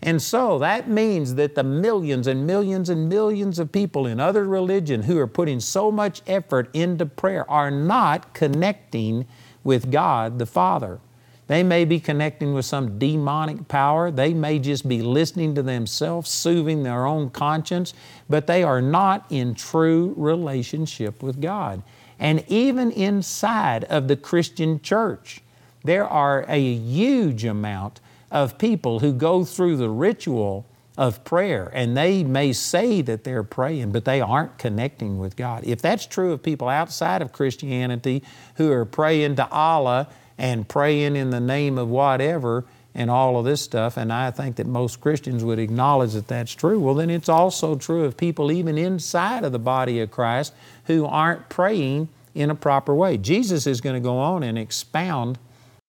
And 0.00 0.22
so 0.22 0.58
that 0.60 0.88
means 0.88 1.34
that 1.34 1.54
the 1.54 1.64
millions 1.64 2.26
and 2.26 2.46
millions 2.46 2.88
and 2.88 3.08
millions 3.08 3.58
of 3.58 3.72
people 3.72 4.06
in 4.06 4.20
other 4.20 4.44
religion 4.44 5.02
who 5.02 5.18
are 5.18 5.26
putting 5.26 5.58
so 5.58 5.90
much 5.90 6.22
effort 6.26 6.70
into 6.72 7.04
prayer 7.04 7.50
are 7.50 7.70
not 7.70 8.32
connecting 8.32 9.26
with 9.64 9.90
God 9.90 10.38
the 10.38 10.46
Father. 10.46 11.00
They 11.48 11.62
may 11.62 11.86
be 11.86 11.98
connecting 11.98 12.52
with 12.52 12.66
some 12.66 12.98
demonic 12.98 13.68
power. 13.68 14.10
They 14.10 14.34
may 14.34 14.58
just 14.58 14.86
be 14.86 15.00
listening 15.00 15.54
to 15.54 15.62
themselves, 15.62 16.30
soothing 16.30 16.82
their 16.82 17.06
own 17.06 17.30
conscience, 17.30 17.94
but 18.28 18.46
they 18.46 18.62
are 18.62 18.82
not 18.82 19.24
in 19.30 19.54
true 19.54 20.14
relationship 20.16 21.22
with 21.22 21.40
God. 21.40 21.82
And 22.18 22.44
even 22.48 22.90
inside 22.92 23.84
of 23.84 24.08
the 24.08 24.16
Christian 24.16 24.80
church, 24.80 25.40
there 25.84 26.06
are 26.06 26.44
a 26.48 26.60
huge 26.60 27.46
amount 27.46 28.00
of 28.30 28.58
people 28.58 29.00
who 29.00 29.12
go 29.12 29.44
through 29.44 29.76
the 29.76 29.88
ritual 29.88 30.66
of 30.98 31.22
prayer 31.22 31.70
and 31.72 31.96
they 31.96 32.24
may 32.24 32.52
say 32.52 33.00
that 33.02 33.22
they're 33.22 33.44
praying, 33.44 33.92
but 33.92 34.04
they 34.04 34.20
aren't 34.20 34.58
connecting 34.58 35.18
with 35.18 35.36
God. 35.36 35.64
If 35.64 35.80
that's 35.80 36.06
true 36.06 36.32
of 36.32 36.42
people 36.42 36.68
outside 36.68 37.22
of 37.22 37.32
Christianity 37.32 38.22
who 38.56 38.72
are 38.72 38.84
praying 38.84 39.36
to 39.36 39.48
Allah 39.48 40.08
and 40.36 40.68
praying 40.68 41.14
in 41.14 41.30
the 41.30 41.40
name 41.40 41.78
of 41.78 41.88
whatever 41.88 42.64
and 42.94 43.10
all 43.10 43.38
of 43.38 43.44
this 43.44 43.62
stuff, 43.62 43.96
and 43.96 44.12
I 44.12 44.32
think 44.32 44.56
that 44.56 44.66
most 44.66 45.00
Christians 45.00 45.44
would 45.44 45.60
acknowledge 45.60 46.14
that 46.14 46.26
that's 46.26 46.52
true, 46.52 46.80
well, 46.80 46.94
then 46.94 47.10
it's 47.10 47.28
also 47.28 47.76
true 47.76 48.04
of 48.04 48.16
people 48.16 48.50
even 48.50 48.76
inside 48.76 49.44
of 49.44 49.52
the 49.52 49.58
body 49.60 50.00
of 50.00 50.10
Christ 50.10 50.52
who 50.86 51.06
aren't 51.06 51.48
praying 51.48 52.08
in 52.34 52.50
a 52.50 52.56
proper 52.56 52.94
way. 52.94 53.16
Jesus 53.16 53.68
is 53.68 53.80
going 53.80 53.94
to 53.94 54.00
go 54.00 54.18
on 54.18 54.42
and 54.42 54.58
expound 54.58 55.38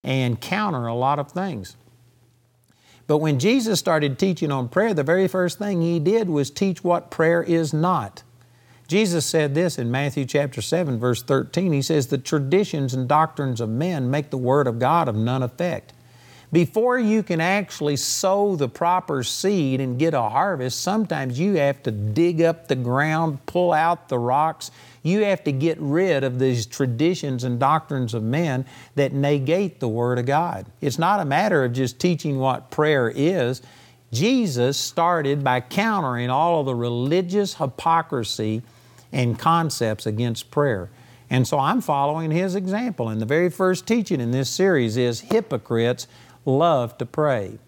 and 0.03 0.39
counter 0.39 0.85
a 0.85 0.93
lot 0.93 1.17
of 1.17 1.31
things. 1.31 1.75
But 3.09 3.17
when 3.17 3.39
Jesus 3.39 3.79
started 3.79 4.19
teaching 4.19 4.51
on 4.51 4.69
prayer, 4.69 4.93
the 4.93 5.01
very 5.01 5.27
first 5.27 5.57
thing 5.57 5.81
He 5.81 5.99
did 5.99 6.29
was 6.29 6.51
teach 6.51 6.83
what 6.83 7.09
prayer 7.09 7.41
is 7.41 7.73
not. 7.73 8.21
Jesus 8.87 9.25
said 9.25 9.55
this 9.55 9.79
in 9.79 9.89
Matthew 9.89 10.25
chapter 10.25 10.61
7, 10.61 10.99
verse 10.99 11.23
13. 11.23 11.73
He 11.73 11.81
says, 11.81 12.05
The 12.05 12.19
traditions 12.19 12.93
and 12.93 13.07
doctrines 13.07 13.61
of 13.61 13.67
men 13.67 14.11
make 14.11 14.29
the 14.29 14.37
Word 14.37 14.67
of 14.67 14.77
God 14.77 15.07
of 15.07 15.15
none 15.15 15.41
effect. 15.41 15.91
Before 16.51 16.97
you 16.97 17.21
can 17.21 17.41
actually 17.41 17.95
sow 17.95 18.55
the 18.55 18.67
proper 18.67 19.21
seed 19.23 19.79
and 19.79 19.99
get 19.99 20.15
a 20.15 20.21
harvest, 20.21 20.81
sometimes 20.81 21.39
you 21.39 21.55
have 21.55 21.83
to 21.83 21.91
dig 21.91 22.41
up 22.41 22.67
the 22.67 22.75
ground, 22.75 23.45
pull 23.45 23.71
out 23.71 24.09
the 24.09 24.17
rocks, 24.17 24.71
you 25.03 25.23
have 25.25 25.43
to 25.43 25.51
get 25.51 25.77
rid 25.79 26.23
of 26.23 26.39
these 26.39 26.65
traditions 26.65 27.43
and 27.43 27.59
doctrines 27.59 28.15
of 28.15 28.23
men 28.23 28.65
that 28.95 29.13
negate 29.13 29.79
the 29.79 29.87
Word 29.87 30.17
of 30.17 30.25
God. 30.25 30.65
It's 30.81 30.97
not 30.97 31.19
a 31.19 31.25
matter 31.25 31.63
of 31.63 31.73
just 31.73 31.99
teaching 31.99 32.39
what 32.39 32.71
prayer 32.71 33.11
is. 33.15 33.61
Jesus 34.11 34.75
started 34.75 35.43
by 35.43 35.61
countering 35.61 36.31
all 36.31 36.61
of 36.61 36.65
the 36.65 36.73
religious 36.73 37.55
hypocrisy 37.55 38.63
and 39.11 39.37
concepts 39.37 40.07
against 40.07 40.49
prayer. 40.49 40.89
And 41.29 41.47
so 41.47 41.59
I'm 41.59 41.79
following 41.79 42.31
his 42.31 42.55
example. 42.55 43.09
And 43.09 43.21
the 43.21 43.25
very 43.25 43.49
first 43.51 43.85
teaching 43.85 44.19
in 44.19 44.31
this 44.31 44.49
series 44.49 44.97
is 44.97 45.21
hypocrites 45.21 46.07
love 46.45 46.97
to 46.97 47.05
pray. 47.05 47.59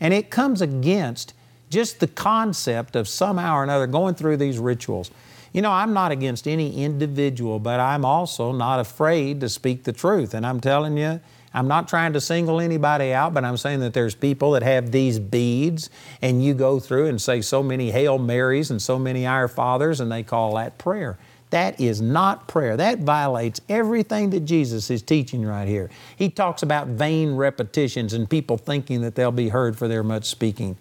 And 0.00 0.14
it 0.14 0.30
comes 0.30 0.60
against 0.60 1.34
just 1.68 2.00
the 2.00 2.06
concept 2.06 2.96
of 2.96 3.06
somehow 3.06 3.56
or 3.56 3.62
another 3.62 3.86
going 3.86 4.14
through 4.14 4.38
these 4.38 4.58
rituals. 4.58 5.10
You 5.52 5.62
know, 5.62 5.70
I'm 5.70 5.92
not 5.92 6.12
against 6.12 6.46
any 6.46 6.82
individual, 6.82 7.58
but 7.58 7.80
I'm 7.80 8.04
also 8.04 8.52
not 8.52 8.80
afraid 8.80 9.40
to 9.40 9.48
speak 9.48 9.84
the 9.84 9.92
truth. 9.92 10.34
And 10.34 10.46
I'm 10.46 10.60
telling 10.60 10.96
you, 10.96 11.20
I'm 11.52 11.66
not 11.66 11.88
trying 11.88 12.12
to 12.12 12.20
single 12.20 12.60
anybody 12.60 13.12
out, 13.12 13.34
but 13.34 13.44
I'm 13.44 13.56
saying 13.56 13.80
that 13.80 13.92
there's 13.92 14.14
people 14.14 14.52
that 14.52 14.62
have 14.62 14.92
these 14.92 15.18
beads, 15.18 15.90
and 16.22 16.44
you 16.44 16.54
go 16.54 16.78
through 16.78 17.06
and 17.06 17.20
say 17.20 17.40
so 17.40 17.62
many 17.62 17.90
Hail 17.90 18.18
Marys 18.18 18.70
and 18.70 18.80
so 18.80 18.98
many 18.98 19.26
Our 19.26 19.48
Fathers, 19.48 19.98
and 19.98 20.12
they 20.12 20.22
call 20.22 20.54
that 20.54 20.78
prayer. 20.78 21.18
That 21.50 21.80
is 21.80 22.00
not 22.00 22.46
prayer. 22.46 22.76
That 22.76 23.00
violates 23.00 23.60
everything 23.68 24.30
that 24.30 24.40
Jesus 24.40 24.90
is 24.90 25.02
teaching 25.02 25.44
right 25.44 25.66
here. 25.66 25.90
He 26.16 26.30
talks 26.30 26.62
about 26.62 26.86
vain 26.86 27.34
repetitions 27.34 28.12
and 28.12 28.30
people 28.30 28.56
thinking 28.56 29.00
that 29.02 29.16
they'll 29.16 29.32
be 29.32 29.48
heard 29.48 29.76
for 29.76 29.88
their 29.88 30.04
much 30.04 30.26
speaking. 30.26 30.78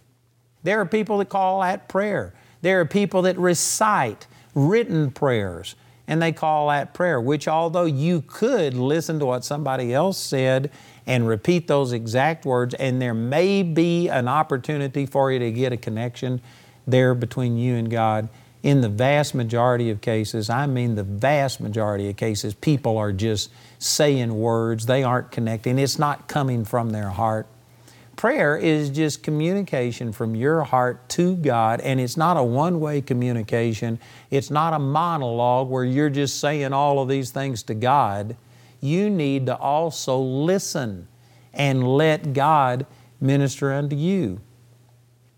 There 0.64 0.80
are 0.80 0.86
people 0.86 1.18
that 1.20 1.30
call 1.30 1.62
that 1.62 1.88
prayer. 1.88 2.34
There 2.62 2.80
are 2.82 2.86
people 2.86 3.24
that 3.24 3.38
recite 3.38 4.28
written 4.54 5.12
prayers, 5.12 5.76
and 6.08 6.22
they 6.22 6.32
call 6.32 6.68
that 6.70 6.94
prayer, 6.94 7.22
which 7.22 7.48
although 7.48 7.86
you 7.86 8.22
could 8.28 8.74
listen 8.74 9.20
to 9.20 9.26
what 9.26 9.46
somebody 9.46 9.94
else 9.94 10.18
said 10.18 10.70
and 11.08 11.28
repeat 11.28 11.68
those 11.68 11.94
exact 11.94 12.46
words, 12.46 12.74
and 12.76 13.02
there 13.02 13.14
may 13.14 13.64
be 13.64 14.10
an 14.10 14.28
opportunity 14.28 15.06
for 15.06 15.32
you 15.32 15.40
to 15.40 15.52
get 15.52 15.72
a 15.72 15.78
connection 15.78 16.42
there 16.86 17.16
between 17.16 17.58
you 17.58 17.76
and 17.76 17.90
God, 17.90 18.28
in 18.62 18.82
the 18.82 18.90
vast 18.90 19.34
majority 19.34 19.90
of 19.90 20.02
cases, 20.02 20.50
I 20.50 20.68
mean 20.68 20.96
the 20.96 21.04
vast 21.04 21.62
majority 21.62 22.10
of 22.10 22.18
cases, 22.18 22.54
people 22.54 22.98
are 22.98 23.14
just 23.14 23.52
saying 23.78 24.38
words, 24.38 24.86
they 24.86 25.04
aren't 25.04 25.32
connecting, 25.32 25.80
it's 25.80 25.98
not 25.98 26.28
coming 26.28 26.66
from 26.66 26.90
their 26.90 27.10
heart. 27.10 27.48
Prayer 28.18 28.58
is 28.58 28.90
just 28.90 29.24
communication 29.24 30.12
from 30.12 30.36
your 30.36 30.64
heart 30.64 31.08
to 31.08 31.38
God, 31.38 31.80
and 31.80 32.02
it's 32.02 32.18
not 32.18 32.36
a 32.36 32.44
one 32.44 32.82
way 32.82 33.00
communication. 33.00 33.98
It's 34.30 34.52
not 34.52 34.74
a 34.74 34.80
monologue 34.80 35.70
where 35.70 35.86
you're 35.86 36.10
just 36.10 36.42
saying 36.42 36.74
all 36.74 37.02
of 37.02 37.08
these 37.08 37.32
things 37.32 37.64
to 37.64 37.74
God. 37.74 38.36
You 38.82 39.10
need 39.10 39.46
to 39.46 39.56
also 39.56 40.20
listen 40.20 41.08
and 41.54 41.88
let 41.88 42.34
God 42.34 42.86
minister 43.22 43.72
unto 43.72 43.96
you. 43.96 44.42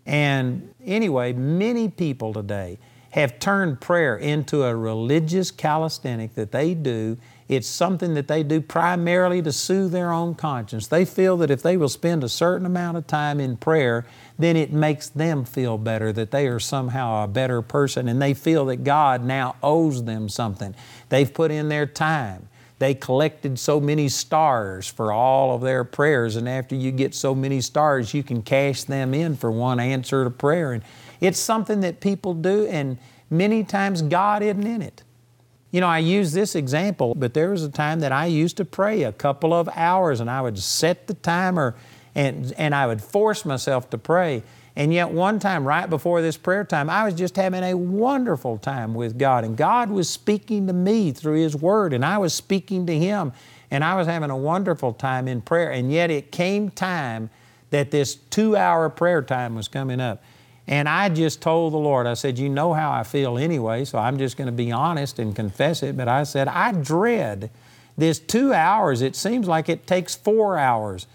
And 0.04 0.74
anyway, 0.84 1.34
many 1.34 1.88
people 1.88 2.32
today 2.32 2.80
have 3.12 3.38
turned 3.38 3.80
prayer 3.80 4.16
into 4.16 4.64
a 4.64 4.76
religious 4.76 5.50
calisthenic 5.50 6.34
that 6.34 6.52
they 6.52 6.74
do 6.74 7.16
it's 7.52 7.68
something 7.68 8.14
that 8.14 8.28
they 8.28 8.42
do 8.42 8.62
primarily 8.62 9.42
to 9.42 9.52
soothe 9.52 9.92
their 9.92 10.10
own 10.10 10.34
conscience. 10.34 10.86
They 10.86 11.04
feel 11.04 11.36
that 11.36 11.50
if 11.50 11.62
they 11.62 11.76
will 11.76 11.90
spend 11.90 12.24
a 12.24 12.28
certain 12.28 12.64
amount 12.64 12.96
of 12.96 13.06
time 13.06 13.40
in 13.40 13.58
prayer, 13.58 14.06
then 14.38 14.56
it 14.56 14.72
makes 14.72 15.10
them 15.10 15.44
feel 15.44 15.76
better, 15.76 16.14
that 16.14 16.30
they 16.30 16.46
are 16.46 16.58
somehow 16.58 17.24
a 17.24 17.28
better 17.28 17.60
person, 17.60 18.08
and 18.08 18.22
they 18.22 18.32
feel 18.32 18.64
that 18.66 18.84
God 18.84 19.22
now 19.22 19.56
owes 19.62 20.04
them 20.04 20.30
something. 20.30 20.74
They've 21.10 21.32
put 21.32 21.50
in 21.50 21.68
their 21.68 21.84
time. 21.84 22.48
They 22.78 22.94
collected 22.94 23.58
so 23.58 23.78
many 23.80 24.08
stars 24.08 24.88
for 24.88 25.12
all 25.12 25.54
of 25.54 25.60
their 25.60 25.84
prayers, 25.84 26.36
and 26.36 26.48
after 26.48 26.74
you 26.74 26.90
get 26.90 27.14
so 27.14 27.34
many 27.34 27.60
stars, 27.60 28.14
you 28.14 28.22
can 28.22 28.40
cash 28.40 28.84
them 28.84 29.12
in 29.12 29.36
for 29.36 29.50
one 29.52 29.78
answer 29.78 30.24
to 30.24 30.30
prayer. 30.30 30.72
And 30.72 30.82
it's 31.22 31.38
something 31.38 31.80
that 31.80 32.00
people 32.00 32.34
do, 32.34 32.66
and 32.66 32.98
many 33.30 33.62
times 33.62 34.02
God 34.02 34.42
isn't 34.42 34.66
in 34.66 34.82
it. 34.82 35.04
You 35.70 35.80
know, 35.80 35.86
I 35.86 35.98
use 35.98 36.32
this 36.32 36.54
example, 36.54 37.14
but 37.14 37.32
there 37.32 37.50
was 37.50 37.62
a 37.62 37.70
time 37.70 38.00
that 38.00 38.10
I 38.12 38.26
used 38.26 38.56
to 38.58 38.64
pray 38.64 39.04
a 39.04 39.12
couple 39.12 39.54
of 39.54 39.70
hours 39.74 40.20
and 40.20 40.28
I 40.28 40.42
would 40.42 40.58
set 40.58 41.06
the 41.06 41.14
timer 41.14 41.74
and, 42.14 42.52
and 42.58 42.74
I 42.74 42.86
would 42.86 43.00
force 43.00 43.46
myself 43.46 43.88
to 43.90 43.98
pray. 43.98 44.42
And 44.74 44.92
yet, 44.92 45.10
one 45.10 45.38
time, 45.38 45.66
right 45.66 45.88
before 45.88 46.22
this 46.22 46.36
prayer 46.36 46.64
time, 46.64 46.90
I 46.90 47.04
was 47.04 47.14
just 47.14 47.36
having 47.36 47.62
a 47.62 47.74
wonderful 47.74 48.58
time 48.58 48.94
with 48.94 49.16
God. 49.18 49.44
And 49.44 49.56
God 49.56 49.90
was 49.90 50.10
speaking 50.10 50.66
to 50.66 50.72
me 50.72 51.12
through 51.12 51.36
His 51.36 51.54
Word, 51.54 51.92
and 51.92 52.04
I 52.04 52.18
was 52.18 52.34
speaking 52.34 52.86
to 52.86 52.98
Him. 52.98 53.32
And 53.70 53.84
I 53.84 53.94
was 53.94 54.06
having 54.06 54.30
a 54.30 54.36
wonderful 54.36 54.92
time 54.92 55.28
in 55.28 55.40
prayer. 55.40 55.70
And 55.70 55.92
yet, 55.92 56.10
it 56.10 56.32
came 56.32 56.70
time 56.70 57.30
that 57.68 57.90
this 57.90 58.14
two 58.14 58.56
hour 58.56 58.88
prayer 58.88 59.20
time 59.22 59.54
was 59.54 59.68
coming 59.68 60.00
up. 60.00 60.22
And 60.66 60.88
I 60.88 61.08
just 61.08 61.42
told 61.42 61.72
the 61.72 61.78
Lord, 61.78 62.06
I 62.06 62.14
said, 62.14 62.38
You 62.38 62.48
know 62.48 62.72
how 62.72 62.92
I 62.92 63.02
feel 63.02 63.36
anyway, 63.36 63.84
so 63.84 63.98
I'm 63.98 64.18
just 64.18 64.36
going 64.36 64.46
to 64.46 64.52
be 64.52 64.70
honest 64.70 65.18
and 65.18 65.34
confess 65.34 65.82
it. 65.82 65.96
But 65.96 66.08
I 66.08 66.22
said, 66.24 66.48
I 66.48 66.72
dread 66.72 67.50
this 67.96 68.18
two 68.18 68.52
hours. 68.52 69.02
It 69.02 69.16
seems 69.16 69.48
like 69.48 69.68
it 69.68 69.86
takes 69.86 70.14
four 70.14 70.56
hours. 70.56 71.06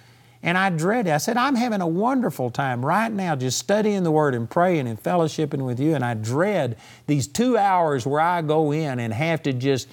And 0.44 0.58
I 0.58 0.70
dread 0.70 1.08
it. 1.08 1.12
I 1.12 1.18
said, 1.18 1.36
I'm 1.36 1.56
having 1.56 1.82
a 1.82 1.88
wonderful 1.88 2.50
time 2.52 2.86
right 2.86 3.12
now 3.12 3.36
just 3.36 3.58
studying 3.58 4.04
the 4.04 4.12
Word 4.12 4.36
and 4.36 4.50
praying 4.50 4.88
and 4.88 5.02
fellowshipping 5.02 5.66
with 5.66 5.80
you. 5.80 5.96
And 5.96 6.06
I 6.06 6.14
dread 6.14 6.78
these 7.08 7.28
two 7.28 7.58
hours 7.58 8.06
where 8.06 8.22
I 8.22 8.42
go 8.42 8.72
in 8.72 9.00
and 9.00 9.14
have 9.14 9.42
to 9.44 9.54
just 9.54 9.90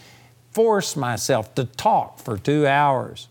force 0.53 0.97
myself 0.97 1.55
to 1.55 1.65
talk 1.65 2.19
for 2.19 2.37
two 2.37 2.67
hours. 2.67 3.29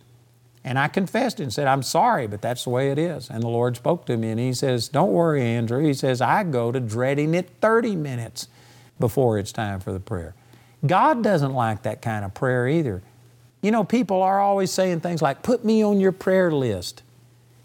And 0.65 0.79
I 0.79 0.87
confessed 0.87 1.39
and 1.39 1.51
said, 1.51 1.67
I'm 1.67 1.83
sorry, 1.83 2.25
but 2.25 2.41
that's 2.41 2.63
the 2.63 2.69
way 2.69 2.91
it 2.91 2.97
is. 2.97 3.29
And 3.29 3.43
the 3.43 3.49
Lord 3.49 3.75
spoke 3.75 4.05
to 4.05 4.15
me 4.15 4.29
and 4.29 4.39
He 4.39 4.53
says, 4.53 4.87
Don't 4.87 5.11
worry, 5.11 5.41
Andrew. 5.41 5.83
He 5.83 5.93
says, 5.93 6.21
I 6.21 6.43
go 6.43 6.71
to 6.71 6.79
dreading 6.79 7.33
it 7.33 7.49
30 7.61 7.95
minutes 7.95 8.47
before 8.99 9.37
it's 9.37 9.51
time 9.51 9.79
for 9.79 9.91
the 9.91 9.99
prayer. 9.99 10.35
God 10.85 11.23
doesn't 11.23 11.53
like 11.53 11.83
that 11.83 12.01
kind 12.01 12.23
of 12.23 12.33
prayer 12.33 12.67
either. 12.67 13.01
You 13.61 13.71
know, 13.71 13.83
people 13.83 14.21
are 14.21 14.39
always 14.39 14.71
saying 14.71 15.01
things 15.01 15.21
like, 15.21 15.43
Put 15.43 15.65
me 15.65 15.83
on 15.83 15.99
your 15.99 16.13
prayer 16.13 16.51
list. 16.51 17.03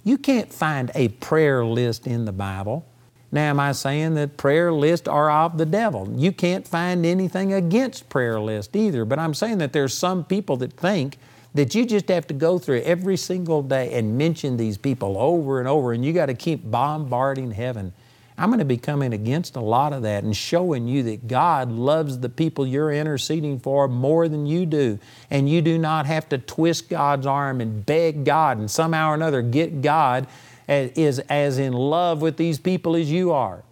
You 0.02 0.18
can't 0.18 0.52
find 0.52 0.90
a 0.94 1.08
prayer 1.08 1.64
list 1.64 2.06
in 2.06 2.24
the 2.24 2.32
Bible. 2.32 2.84
Now, 3.30 3.50
am 3.50 3.60
I 3.60 3.72
saying 3.72 4.14
that 4.14 4.38
prayer 4.38 4.72
lists 4.72 5.06
are 5.06 5.30
of 5.30 5.58
the 5.58 5.66
devil? 5.66 6.10
You 6.16 6.32
can't 6.32 6.66
find 6.66 7.04
anything 7.04 7.52
against 7.52 8.08
prayer 8.08 8.40
list 8.40 8.74
either, 8.74 9.04
but 9.04 9.18
I'm 9.18 9.34
saying 9.34 9.58
that 9.58 9.74
there's 9.74 9.92
some 9.92 10.24
people 10.24 10.56
that 10.58 10.72
think 10.72 11.18
that 11.58 11.74
you 11.74 11.84
just 11.84 12.08
have 12.08 12.26
to 12.28 12.34
go 12.34 12.58
through 12.58 12.82
every 12.82 13.16
single 13.16 13.62
day 13.62 13.92
and 13.94 14.16
mention 14.16 14.56
these 14.56 14.78
people 14.78 15.18
over 15.18 15.58
and 15.58 15.66
over, 15.66 15.92
and 15.92 16.04
you 16.04 16.12
got 16.12 16.26
to 16.26 16.34
keep 16.34 16.70
bombarding 16.70 17.50
heaven. 17.50 17.92
I'm 18.38 18.50
going 18.50 18.60
to 18.60 18.64
be 18.64 18.76
coming 18.76 19.12
against 19.12 19.56
a 19.56 19.60
lot 19.60 19.92
of 19.92 20.02
that 20.02 20.22
and 20.22 20.36
showing 20.36 20.86
you 20.86 21.02
that 21.02 21.26
God 21.26 21.72
loves 21.72 22.20
the 22.20 22.28
people 22.28 22.64
you're 22.64 22.92
interceding 22.92 23.58
for 23.58 23.88
more 23.88 24.28
than 24.28 24.46
you 24.46 24.64
do. 24.64 25.00
And 25.28 25.50
you 25.50 25.60
do 25.60 25.76
not 25.76 26.06
have 26.06 26.28
to 26.28 26.38
twist 26.38 26.88
God's 26.88 27.26
arm 27.26 27.60
and 27.60 27.84
beg 27.84 28.24
God 28.24 28.58
and 28.58 28.70
somehow 28.70 29.10
or 29.10 29.14
another 29.14 29.42
get 29.42 29.82
God 29.82 30.28
as, 30.68 31.18
as 31.18 31.58
in 31.58 31.72
love 31.72 32.22
with 32.22 32.36
these 32.36 32.60
people 32.60 32.94
as 32.94 33.10
you 33.10 33.32
are. 33.32 33.64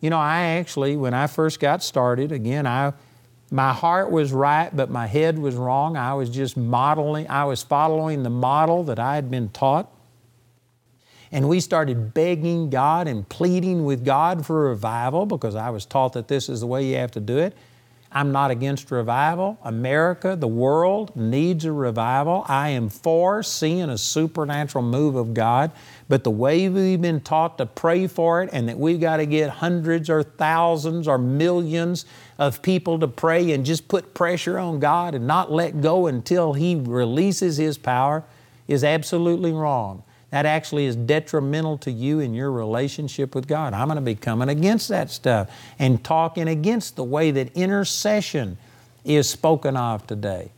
You 0.00 0.10
know, 0.10 0.18
I 0.18 0.42
actually, 0.58 0.94
when 0.96 1.12
I 1.12 1.26
first 1.26 1.58
got 1.58 1.82
started, 1.82 2.30
again, 2.30 2.68
I 2.68 2.92
my 3.50 3.72
heart 3.72 4.10
was 4.10 4.32
right, 4.32 4.74
but 4.74 4.90
my 4.90 5.06
head 5.06 5.38
was 5.38 5.54
wrong. 5.54 5.96
I 5.96 6.14
was 6.14 6.30
just 6.30 6.56
modeling, 6.56 7.28
I 7.28 7.44
was 7.44 7.62
following 7.62 8.22
the 8.22 8.30
model 8.30 8.84
that 8.84 8.98
I 8.98 9.14
had 9.14 9.30
been 9.30 9.48
taught. 9.50 9.90
And 11.30 11.48
we 11.48 11.58
started 11.58 12.14
begging 12.14 12.70
God 12.70 13.08
and 13.08 13.28
pleading 13.28 13.84
with 13.84 14.04
God 14.04 14.46
for 14.46 14.68
revival 14.68 15.26
because 15.26 15.56
I 15.56 15.70
was 15.70 15.84
taught 15.84 16.12
that 16.12 16.28
this 16.28 16.48
is 16.48 16.60
the 16.60 16.66
way 16.66 16.86
you 16.86 16.96
have 16.96 17.10
to 17.12 17.20
do 17.20 17.38
it. 17.38 17.56
I'm 18.14 18.30
not 18.30 18.52
against 18.52 18.92
revival. 18.92 19.58
America, 19.64 20.36
the 20.36 20.46
world 20.46 21.16
needs 21.16 21.64
a 21.64 21.72
revival. 21.72 22.44
I 22.46 22.68
am 22.68 22.88
for 22.88 23.42
seeing 23.42 23.90
a 23.90 23.98
supernatural 23.98 24.84
move 24.84 25.16
of 25.16 25.34
God. 25.34 25.72
But 26.08 26.22
the 26.22 26.30
way 26.30 26.68
we've 26.68 27.02
been 27.02 27.20
taught 27.20 27.58
to 27.58 27.66
pray 27.66 28.06
for 28.06 28.44
it 28.44 28.50
and 28.52 28.68
that 28.68 28.78
we've 28.78 29.00
got 29.00 29.16
to 29.16 29.26
get 29.26 29.50
hundreds 29.50 30.08
or 30.08 30.22
thousands 30.22 31.08
or 31.08 31.18
millions 31.18 32.06
of 32.38 32.62
people 32.62 32.98
to 32.98 33.08
pray 33.08 33.52
and 33.52 33.64
just 33.64 33.88
put 33.88 34.14
pressure 34.14 34.58
on 34.58 34.80
God 34.80 35.14
and 35.14 35.26
not 35.26 35.52
let 35.52 35.80
go 35.80 36.06
until 36.06 36.52
He 36.54 36.74
releases 36.74 37.56
His 37.56 37.78
power 37.78 38.24
is 38.66 38.82
absolutely 38.82 39.52
wrong 39.52 40.02
that 40.34 40.46
actually 40.46 40.86
is 40.86 40.96
detrimental 40.96 41.78
to 41.78 41.92
you 41.92 42.18
in 42.18 42.34
your 42.34 42.50
relationship 42.50 43.36
with 43.36 43.46
God. 43.46 43.72
I'm 43.72 43.86
going 43.86 43.94
to 43.94 44.02
be 44.02 44.16
coming 44.16 44.48
against 44.48 44.88
that 44.88 45.08
stuff 45.08 45.48
and 45.78 46.02
talking 46.02 46.48
against 46.48 46.96
the 46.96 47.04
way 47.04 47.30
that 47.30 47.56
intercession 47.56 48.58
is 49.04 49.30
spoken 49.30 49.76
of 49.76 50.04
today. 50.08 50.50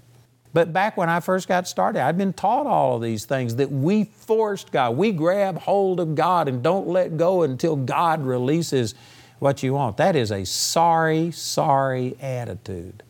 But 0.55 0.73
back 0.73 0.97
when 0.97 1.11
I 1.11 1.21
first 1.21 1.47
got 1.47 1.69
started, 1.69 2.01
I'd 2.01 2.17
been 2.17 2.33
taught 2.33 2.65
all 2.65 2.97
of 2.97 3.03
these 3.03 3.27
things 3.27 3.57
that 3.57 3.71
we 3.71 4.05
forced 4.05 4.73
God. 4.73 4.97
We 4.97 5.13
grab 5.13 5.59
hold 5.59 6.01
of 6.01 6.15
God 6.15 6.49
and 6.49 6.63
don't 6.63 6.89
let 6.89 7.19
go 7.19 7.43
until 7.43 7.77
God 7.77 8.25
releases 8.25 8.95
what 9.39 9.63
you 9.63 9.75
want. 9.75 9.97
That 9.97 10.17
is 10.17 10.31
a 10.31 10.45
sorry, 10.45 11.31
sorry 11.31 12.17
attitude. 12.21 13.03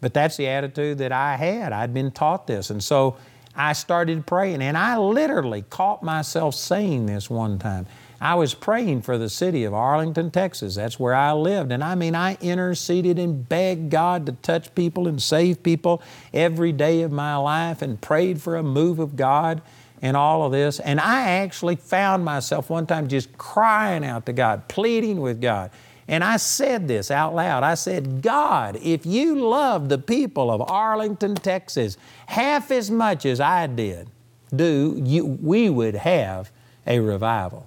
But 0.00 0.14
that's 0.14 0.36
the 0.36 0.46
attitude 0.46 0.98
that 0.98 1.12
I 1.12 1.36
had. 1.36 1.72
I'd 1.72 1.94
been 1.94 2.10
taught 2.10 2.46
this. 2.46 2.70
And 2.70 2.82
so 2.82 3.16
I 3.54 3.72
started 3.72 4.26
praying, 4.26 4.62
and 4.62 4.76
I 4.76 4.98
literally 4.98 5.62
caught 5.62 6.02
myself 6.02 6.54
saying 6.54 7.06
this 7.06 7.30
one 7.30 7.58
time. 7.58 7.86
I 8.20 8.34
was 8.34 8.54
praying 8.54 9.02
for 9.02 9.18
the 9.18 9.28
city 9.28 9.64
of 9.64 9.74
Arlington, 9.74 10.30
Texas. 10.30 10.74
That's 10.74 10.98
where 10.98 11.14
I 11.14 11.32
lived. 11.32 11.70
And 11.70 11.84
I 11.84 11.94
mean, 11.94 12.14
I 12.14 12.38
interceded 12.40 13.18
and 13.18 13.46
begged 13.46 13.90
God 13.90 14.26
to 14.26 14.32
touch 14.32 14.74
people 14.74 15.06
and 15.06 15.22
save 15.22 15.62
people 15.62 16.02
every 16.32 16.72
day 16.72 17.02
of 17.02 17.12
my 17.12 17.36
life 17.36 17.82
and 17.82 18.00
prayed 18.00 18.40
for 18.40 18.56
a 18.56 18.62
move 18.62 18.98
of 18.98 19.16
God 19.16 19.60
and 20.02 20.16
all 20.16 20.44
of 20.44 20.52
this. 20.52 20.80
And 20.80 21.00
I 21.00 21.22
actually 21.22 21.76
found 21.76 22.24
myself 22.24 22.70
one 22.70 22.86
time 22.86 23.08
just 23.08 23.36
crying 23.38 24.04
out 24.04 24.26
to 24.26 24.32
God, 24.32 24.68
pleading 24.68 25.20
with 25.20 25.40
God. 25.40 25.70
And 26.08 26.22
I 26.22 26.36
said 26.36 26.86
this 26.86 27.10
out 27.10 27.34
loud. 27.34 27.64
I 27.64 27.74
said, 27.74 28.22
God, 28.22 28.78
if 28.82 29.04
you 29.04 29.36
love 29.36 29.88
the 29.88 29.98
people 29.98 30.50
of 30.50 30.62
Arlington, 30.62 31.34
Texas, 31.34 31.98
half 32.26 32.70
as 32.70 32.90
much 32.90 33.26
as 33.26 33.40
I 33.40 33.66
did, 33.66 34.08
do 34.54 35.00
you, 35.02 35.26
we 35.26 35.68
would 35.68 35.96
have 35.96 36.52
a 36.86 37.00
revival. 37.00 37.66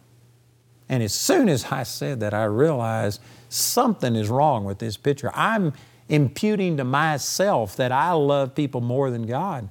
And 0.87 1.03
as 1.03 1.13
soon 1.13 1.49
as 1.49 1.65
I 1.65 1.83
said 1.83 2.21
that, 2.21 2.33
I 2.33 2.45
realized 2.45 3.21
something 3.49 4.15
is 4.15 4.29
wrong 4.29 4.63
with 4.63 4.79
this 4.79 4.95
picture. 4.95 5.31
I'm 5.33 5.73
imputing 6.07 6.77
to 6.77 6.83
myself 6.83 7.75
that 7.75 7.91
I 7.91 8.13
love 8.13 8.55
people 8.55 8.81
more 8.81 9.11
than 9.11 9.27
God. 9.27 9.67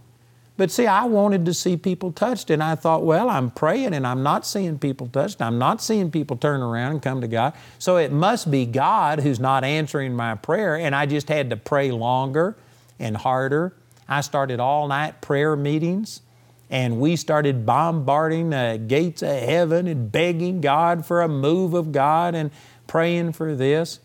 But 0.58 0.72
see, 0.72 0.88
I 0.88 1.04
wanted 1.04 1.44
to 1.46 1.54
see 1.54 1.76
people 1.76 2.10
touched, 2.10 2.50
and 2.50 2.60
I 2.60 2.74
thought, 2.74 3.04
well, 3.04 3.30
I'm 3.30 3.48
praying 3.48 3.94
and 3.94 4.04
I'm 4.04 4.24
not 4.24 4.44
seeing 4.44 4.76
people 4.76 5.06
touched. 5.06 5.40
I'm 5.40 5.56
not 5.56 5.80
seeing 5.80 6.10
people 6.10 6.36
turn 6.36 6.60
around 6.60 6.90
and 6.90 7.02
come 7.02 7.20
to 7.20 7.28
God. 7.28 7.54
So 7.78 7.96
it 7.96 8.10
must 8.10 8.50
be 8.50 8.66
God 8.66 9.20
who's 9.20 9.38
not 9.38 9.62
answering 9.62 10.16
my 10.16 10.34
prayer, 10.34 10.76
and 10.76 10.96
I 10.96 11.06
just 11.06 11.28
had 11.28 11.50
to 11.50 11.56
pray 11.56 11.92
longer 11.92 12.56
and 12.98 13.16
harder. 13.16 13.72
I 14.08 14.20
started 14.20 14.58
all 14.58 14.88
night 14.88 15.20
prayer 15.20 15.54
meetings, 15.54 16.22
and 16.68 17.00
we 17.00 17.14
started 17.14 17.64
bombarding 17.64 18.50
the 18.50 18.82
gates 18.84 19.22
of 19.22 19.38
heaven 19.38 19.86
and 19.86 20.10
begging 20.10 20.60
God 20.60 21.06
for 21.06 21.22
a 21.22 21.28
move 21.28 21.72
of 21.72 21.92
God 21.92 22.34
and 22.34 22.50
praying 22.88 23.34
for 23.34 23.54
this. 23.54 24.00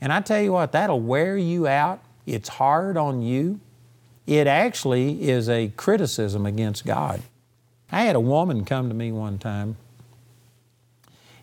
And 0.00 0.14
I 0.14 0.22
tell 0.22 0.40
you 0.40 0.52
what, 0.52 0.72
that'll 0.72 0.98
wear 0.98 1.36
you 1.36 1.68
out. 1.68 2.00
It's 2.24 2.48
hard 2.48 2.96
on 2.96 3.20
you 3.20 3.60
it 4.30 4.46
actually 4.46 5.28
is 5.28 5.48
a 5.48 5.72
criticism 5.76 6.46
against 6.46 6.86
God. 6.86 7.20
I 7.90 8.02
had 8.02 8.14
a 8.14 8.20
woman 8.20 8.64
come 8.64 8.88
to 8.88 8.94
me 8.94 9.10
one 9.10 9.38
time 9.38 9.76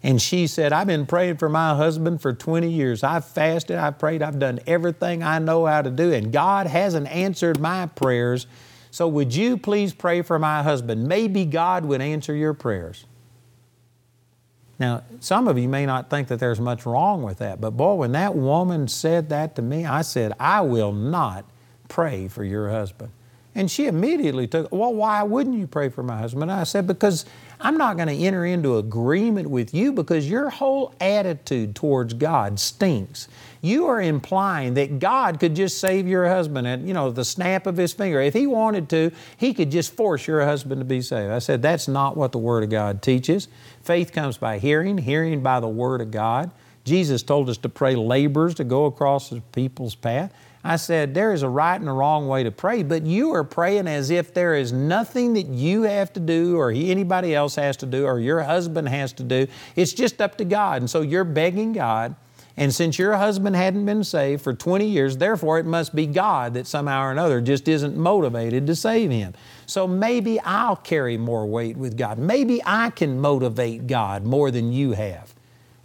and 0.02 0.22
she 0.22 0.48
said, 0.48 0.72
I've 0.72 0.88
been 0.88 1.06
praying 1.06 1.36
for 1.36 1.50
my 1.50 1.76
husband 1.76 2.22
for 2.22 2.32
20 2.32 2.70
years. 2.70 3.04
I've 3.04 3.26
fasted, 3.26 3.76
I've 3.76 4.00
prayed, 4.00 4.22
I've 4.22 4.40
done 4.40 4.62
everything 4.66 5.22
I 5.22 5.40
know 5.40 5.66
how 5.66 5.82
to 5.82 5.90
do, 5.90 6.14
and 6.14 6.32
God 6.32 6.66
hasn't 6.66 7.08
answered 7.08 7.60
my 7.60 7.88
prayers. 7.88 8.48
So 8.90 9.10
would 9.10 9.36
you 9.36 9.58
please 9.58 9.94
pray 9.94 10.22
for 10.22 10.40
my 10.40 10.64
husband? 10.64 11.10
Maybe 11.10 11.44
God 11.44 11.84
would 11.84 12.00
answer 12.00 12.34
your 12.34 12.54
prayers. 12.54 13.04
Now, 14.80 15.04
some 15.20 15.50
of 15.50 15.58
you 15.58 15.68
may 15.68 15.86
not 15.86 16.10
think 16.10 16.30
that 16.30 16.40
there's 16.40 16.62
much 16.62 16.86
wrong 16.86 17.22
with 17.22 17.40
that, 17.40 17.60
but 17.60 17.72
boy, 17.72 17.96
when 17.96 18.14
that 18.14 18.34
woman 18.34 18.88
said 18.88 19.28
that 19.28 19.58
to 19.58 19.62
me, 19.62 19.86
I 19.86 20.04
said, 20.04 20.32
I 20.40 20.62
will 20.62 20.94
not 20.94 21.44
pray 21.88 22.28
for 22.28 22.44
your 22.44 22.70
husband. 22.70 23.12
And 23.56 23.72
she 23.72 23.88
immediately 23.88 24.46
took, 24.46 24.72
well, 24.72 24.94
why 24.94 25.24
wouldn't 25.24 25.58
you 25.58 25.66
pray 25.66 25.90
for 25.90 26.04
my 26.04 26.20
husband? 26.20 26.52
I 26.52 26.64
said, 26.64 26.86
because 26.86 27.26
I'm 27.60 27.76
not 27.76 27.96
going 27.96 28.08
to 28.08 28.14
enter 28.14 28.46
into 28.46 28.78
agreement 28.78 29.50
with 29.50 29.74
you 29.74 29.94
because 29.94 30.30
your 30.30 30.52
whole 30.52 30.94
attitude 31.02 31.76
towards 31.76 32.14
God 32.14 32.60
stinks. 32.60 33.28
You 33.62 33.88
are 33.88 34.00
implying 34.00 34.76
that 34.76 35.00
God 35.00 35.40
could 35.40 35.56
just 35.56 35.80
save 35.80 36.08
your 36.08 36.28
husband 36.28 36.68
at, 36.68 36.82
you 36.82 36.94
know, 36.94 37.10
the 37.10 37.26
snap 37.26 37.66
of 37.66 37.78
his 37.78 37.94
finger. 37.94 38.22
If 38.22 38.36
he 38.36 38.46
wanted 38.46 38.90
to, 38.90 39.12
he 39.38 39.56
could 39.56 39.72
just 39.72 39.92
force 39.96 40.28
your 40.28 40.46
husband 40.46 40.80
to 40.80 40.86
be 40.86 41.02
saved. 41.02 41.32
I 41.32 41.40
said, 41.40 41.64
that's 41.64 41.88
not 41.88 42.16
what 42.16 42.34
the 42.34 42.38
Word 42.38 42.64
of 42.64 42.70
God 42.70 43.02
teaches. 43.02 43.48
Faith 43.82 44.12
comes 44.12 44.38
by 44.38 44.60
hearing, 44.60 45.00
hearing 45.00 45.42
by 45.42 45.60
the 45.60 45.68
Word 45.68 46.02
of 46.02 46.12
God. 46.12 46.52
Jesus 46.84 47.24
told 47.24 47.50
us 47.50 47.58
to 47.58 47.70
pray 47.70 47.96
labors 47.96 48.54
to 48.56 48.64
go 48.64 48.86
across 48.86 49.32
the 49.32 49.42
people's 49.52 49.96
path. 49.96 50.32
I 50.64 50.76
said, 50.76 51.14
there 51.14 51.32
is 51.34 51.44
a 51.44 51.50
right 51.50 51.80
and 51.80 51.88
a 51.88 51.94
wrong 51.94 52.28
way 52.28 52.44
to 52.44 52.52
pray, 52.52 52.84
but 52.84 53.06
you 53.06 53.34
are 53.34 53.44
praying 53.44 53.88
as 53.88 54.10
if 54.10 54.34
there 54.34 54.56
is 54.56 54.72
nothing 54.72 55.34
that 55.34 55.48
you 55.48 55.84
have 55.84 56.12
to 56.14 56.20
do 56.20 56.58
or 56.58 56.72
anybody 56.72 57.34
else 57.34 57.56
has 57.56 57.78
to 57.78 57.86
do 57.86 58.06
or 58.06 58.20
your 58.20 58.42
husband 58.42 58.90
has 58.90 59.14
to 59.14 59.24
do. 59.24 59.48
It's 59.76 59.94
just 59.94 60.20
up 60.20 60.38
to 60.40 60.46
God. 60.46 60.82
And 60.82 60.90
so 60.90 61.02
you're 61.02 61.24
begging 61.24 61.74
God. 61.74 62.16
And 62.60 62.74
since 62.74 62.98
your 62.98 63.16
husband 63.16 63.56
hadn't 63.56 63.86
been 63.86 64.04
saved 64.04 64.42
for 64.42 64.52
20 64.52 64.88
years, 64.88 65.18
therefore 65.18 65.60
it 65.60 65.66
must 65.66 65.94
be 65.94 66.08
God 66.08 66.56
that 66.56 66.66
somehow 66.66 67.04
or 67.04 67.12
another 67.12 67.40
just 67.40 67.68
isn't 67.68 67.96
motivated 67.96 68.66
to 68.66 68.76
save 68.76 69.12
him. 69.12 69.36
So 69.68 69.88
maybe 69.88 70.40
I'll 70.40 70.76
carry 70.76 71.18
more 71.18 71.46
weight 71.46 71.78
with 71.78 71.96
God. 71.96 72.18
Maybe 72.18 72.62
I 72.66 72.90
can 72.90 73.22
motivate 73.22 73.86
God 73.86 74.26
more 74.26 74.50
than 74.50 74.74
you 74.74 74.94
have. 74.94 75.36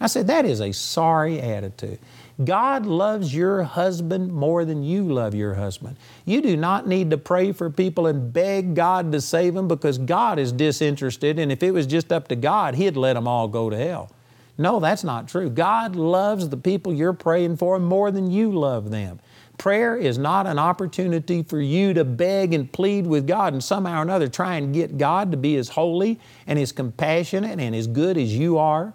I 0.00 0.06
said, 0.06 0.26
that 0.28 0.46
is 0.46 0.60
a 0.60 0.72
sorry 0.72 1.40
attitude. 1.40 1.98
God 2.44 2.86
loves 2.86 3.34
your 3.34 3.62
husband 3.62 4.32
more 4.32 4.64
than 4.64 4.82
you 4.82 5.04
love 5.04 5.34
your 5.34 5.54
husband. 5.54 5.96
You 6.24 6.40
do 6.40 6.56
not 6.56 6.86
need 6.86 7.10
to 7.10 7.18
pray 7.18 7.52
for 7.52 7.70
people 7.70 8.06
and 8.06 8.32
beg 8.32 8.74
God 8.74 9.12
to 9.12 9.20
save 9.20 9.54
them 9.54 9.68
because 9.68 9.98
God 9.98 10.38
is 10.38 10.52
disinterested, 10.52 11.38
and 11.38 11.52
if 11.52 11.62
it 11.62 11.72
was 11.72 11.86
just 11.86 12.12
up 12.12 12.28
to 12.28 12.36
God, 12.36 12.74
He'd 12.74 12.96
let 12.96 13.14
them 13.14 13.28
all 13.28 13.48
go 13.48 13.70
to 13.70 13.76
hell. 13.76 14.10
No, 14.58 14.80
that's 14.80 15.02
not 15.02 15.28
true. 15.28 15.48
God 15.48 15.96
loves 15.96 16.48
the 16.48 16.56
people 16.56 16.92
you're 16.92 17.12
praying 17.12 17.56
for 17.56 17.78
more 17.78 18.10
than 18.10 18.30
you 18.30 18.52
love 18.52 18.90
them. 18.90 19.18
Prayer 19.58 19.96
is 19.96 20.18
not 20.18 20.46
an 20.46 20.58
opportunity 20.58 21.42
for 21.42 21.60
you 21.60 21.94
to 21.94 22.04
beg 22.04 22.52
and 22.52 22.70
plead 22.70 23.06
with 23.06 23.26
God 23.26 23.52
and 23.52 23.62
somehow 23.62 24.00
or 24.00 24.02
another 24.02 24.28
try 24.28 24.56
and 24.56 24.74
get 24.74 24.98
God 24.98 25.30
to 25.30 25.36
be 25.36 25.56
as 25.56 25.68
holy 25.68 26.18
and 26.46 26.58
as 26.58 26.72
compassionate 26.72 27.60
and 27.60 27.74
as 27.74 27.86
good 27.86 28.16
as 28.16 28.36
you 28.36 28.58
are. 28.58 28.94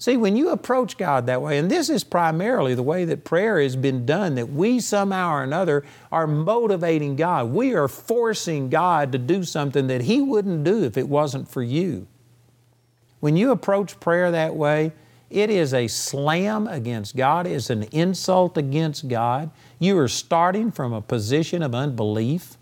See, 0.00 0.16
when 0.16 0.36
you 0.36 0.50
approach 0.50 0.96
God 0.96 1.26
that 1.26 1.42
way, 1.42 1.58
and 1.58 1.68
this 1.68 1.90
is 1.90 2.04
primarily 2.04 2.76
the 2.76 2.84
way 2.84 3.04
that 3.04 3.24
prayer 3.24 3.60
has 3.60 3.74
been 3.74 4.06
done, 4.06 4.36
that 4.36 4.48
we 4.48 4.78
somehow 4.78 5.32
or 5.32 5.42
another 5.42 5.84
are 6.12 6.28
motivating 6.28 7.16
God. 7.16 7.50
We 7.50 7.74
are 7.74 7.88
forcing 7.88 8.70
God 8.70 9.10
to 9.10 9.18
do 9.18 9.42
something 9.42 9.88
that 9.88 10.02
He 10.02 10.20
wouldn't 10.20 10.62
do 10.62 10.84
if 10.84 10.96
it 10.96 11.08
wasn't 11.08 11.48
for 11.48 11.62
you. 11.64 12.06
When 13.18 13.36
you 13.36 13.50
approach 13.50 13.98
prayer 13.98 14.30
that 14.30 14.54
way, 14.54 14.92
it 15.30 15.50
is 15.50 15.74
a 15.74 15.88
slam 15.88 16.68
against 16.68 17.16
God, 17.16 17.46
it's 17.48 17.68
an 17.68 17.82
insult 17.90 18.56
against 18.56 19.08
God. 19.08 19.50
You 19.80 19.98
are 19.98 20.08
starting 20.08 20.70
from 20.70 20.92
a 20.92 21.02
position 21.02 21.60
of 21.60 21.74
unbelief. 21.74 22.56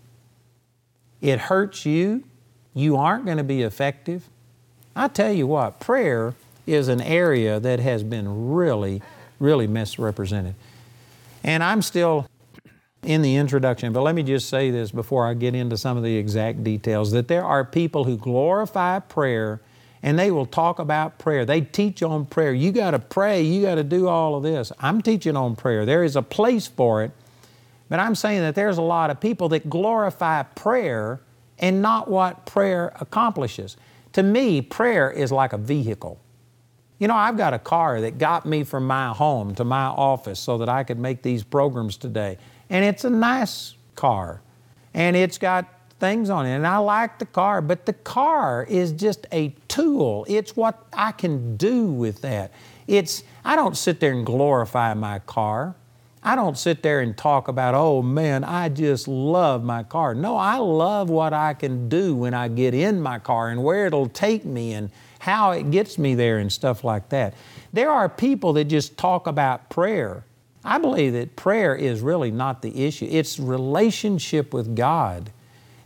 it 1.21 1.39
hurts 1.39 1.85
you, 1.85 2.23
you 2.73 2.95
aren't 2.95 3.25
going 3.25 3.37
to 3.37 3.43
be 3.43 3.61
effective. 3.61 4.27
I 4.95 5.07
tell 5.07 5.31
you 5.31 5.45
what, 5.45 5.79
prayer 5.79 6.33
is 6.67 6.89
an 6.89 7.01
area 7.01 7.59
that 7.59 7.79
has 7.79 8.03
been 8.03 8.51
really, 8.51 9.01
really 9.39 9.67
misrepresented. 9.67 10.53
And 11.43 11.63
I'm 11.63 11.81
still 11.81 12.27
in 13.03 13.21
the 13.21 13.37
introduction, 13.37 13.93
but 13.93 14.01
let 14.01 14.15
me 14.15 14.23
just 14.23 14.49
say 14.49 14.69
this 14.69 14.91
before 14.91 15.25
I 15.25 15.33
get 15.33 15.55
into 15.55 15.77
some 15.77 15.95
of 15.97 16.03
the 16.03 16.17
exact 16.17 16.63
details 16.63 17.11
that 17.11 17.29
there 17.29 17.45
are 17.45 17.63
people 17.63 18.03
who 18.03 18.17
glorify 18.17 18.99
prayer 18.99 19.61
and 20.03 20.19
they 20.19 20.29
will 20.29 20.45
talk 20.45 20.79
about 20.79 21.17
prayer. 21.17 21.45
They 21.45 21.61
teach 21.61 22.03
on 22.03 22.25
prayer. 22.25 22.53
You 22.53 22.71
got 22.71 22.91
to 22.91 22.99
pray, 22.99 23.41
you 23.41 23.63
got 23.63 23.75
to 23.75 23.83
do 23.83 24.07
all 24.07 24.35
of 24.35 24.43
this. 24.43 24.71
I'm 24.79 25.01
teaching 25.01 25.35
on 25.35 25.55
prayer. 25.55 25.85
There 25.85 26.03
is 26.03 26.15
a 26.15 26.21
place 26.21 26.67
for 26.67 27.03
it, 27.03 27.11
but 27.89 27.99
I'm 27.99 28.13
saying 28.13 28.41
that 28.41 28.55
there's 28.55 28.77
a 28.77 28.83
lot 28.83 29.09
of 29.09 29.19
people 29.19 29.49
that 29.49 29.69
glorify 29.69 30.43
prayer 30.43 31.21
and 31.59 31.81
not 31.81 32.09
what 32.09 32.45
prayer 32.45 32.91
accomplishes. 32.99 33.77
To 34.13 34.23
me, 34.23 34.61
prayer 34.61 35.09
is 35.09 35.31
like 35.31 35.53
a 35.53 35.57
vehicle. 35.57 36.19
You 36.99 37.07
know, 37.07 37.15
I've 37.15 37.37
got 37.37 37.53
a 37.53 37.59
car 37.59 38.01
that 38.01 38.17
got 38.17 38.45
me 38.45 38.63
from 38.63 38.87
my 38.87 39.09
home 39.09 39.53
to 39.55 39.63
my 39.63 39.85
office 39.85 40.39
so 40.39 40.57
that 40.57 40.69
I 40.69 40.83
could 40.83 40.97
make 40.97 41.21
these 41.21 41.43
programs 41.43 41.95
today. 41.97 42.37
And 42.69 42.83
it's 42.83 43.03
a 43.03 43.09
nice 43.09 43.75
car. 43.95 44.41
And 44.93 45.15
it's 45.15 45.37
got 45.37 45.67
things 45.99 46.29
on 46.29 46.45
it. 46.45 46.55
And 46.55 46.65
I 46.65 46.77
like 46.77 47.19
the 47.19 47.25
car, 47.25 47.61
but 47.61 47.85
the 47.85 47.93
car 47.93 48.65
is 48.67 48.91
just 48.91 49.27
a 49.31 49.49
tool. 49.67 50.25
It's 50.27 50.55
what 50.55 50.85
I 50.93 51.11
can 51.11 51.55
do 51.55 51.85
with 51.85 52.21
that. 52.21 52.51
It's 52.87 53.23
I 53.45 53.55
don't 53.55 53.77
sit 53.77 53.99
there 53.99 54.11
and 54.11 54.25
glorify 54.25 54.93
my 54.93 55.19
car. 55.19 55.75
I 56.23 56.35
don't 56.35 56.57
sit 56.57 56.83
there 56.83 56.99
and 56.99 57.15
talk 57.15 57.47
about, 57.47 57.73
oh 57.75 58.01
man, 58.01 58.43
I 58.43 58.69
just 58.69 59.07
love 59.07 59.63
my 59.63 59.83
car. 59.83 60.15
No, 60.15 60.35
I 60.35 60.57
love 60.57 61.09
what 61.09 61.31
I 61.31 61.53
can 61.53 61.89
do 61.89 62.15
when 62.15 62.33
I 62.33 62.47
get 62.47 62.73
in 62.73 62.99
my 62.99 63.19
car 63.19 63.49
and 63.49 63.63
where 63.63 63.85
it'll 63.85 64.09
take 64.09 64.43
me 64.43 64.73
and 64.73 64.89
how 65.27 65.51
it 65.51 65.71
gets 65.71 65.99
me 65.99 66.15
there 66.15 66.37
and 66.37 66.51
stuff 66.51 66.85
like 66.85 67.09
that. 67.09 67.33
There 67.73 67.91
are 67.91 68.07
people 68.07 68.53
that 68.53 68.65
just 68.65 68.97
talk 68.97 69.27
about 69.27 69.69
prayer. 69.69 70.23
I 70.63 70.77
believe 70.77 71.11
that 71.13 71.35
prayer 71.35 71.75
is 71.75 71.99
really 71.99 72.31
not 72.31 72.61
the 72.61 72.85
issue. 72.85 73.07
It's 73.11 73.37
relationship 73.37 74.53
with 74.53 74.73
God 74.73 75.29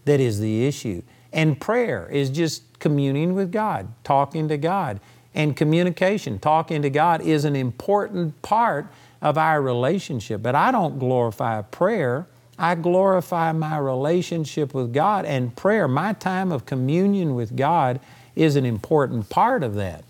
that 0.06 0.20
is 0.20 0.40
the 0.40 0.68
issue. 0.68 1.02
And 1.34 1.60
prayer 1.60 2.08
is 2.12 2.30
just 2.30 2.80
communing 2.80 3.34
with 3.34 3.52
God, 3.52 3.88
talking 4.04 4.48
to 4.48 4.58
God. 4.58 5.00
And 5.34 5.58
communication, 5.58 6.38
talking 6.38 6.84
to 6.84 6.92
God, 6.92 7.22
is 7.22 7.44
an 7.44 7.56
important 7.56 8.40
part 8.44 8.88
of 9.24 9.40
our 9.40 9.60
relationship. 9.60 10.44
But 10.44 10.54
I 10.54 10.72
don't 10.72 11.00
glorify 11.00 11.64
prayer. 11.64 12.28
I 12.62 12.76
glorify 12.76 13.52
my 13.54 13.80
relationship 13.80 14.76
with 14.76 14.94
God 14.94 15.26
and 15.26 15.56
prayer. 15.56 15.88
My 15.88 16.14
time 16.14 16.52
of 16.52 16.68
communion 16.68 17.34
with 17.34 17.56
God 17.56 18.00
is 18.36 18.56
an 18.56 18.68
important 18.68 19.30
part 19.30 19.64
of 19.64 19.74
that. 19.76 20.04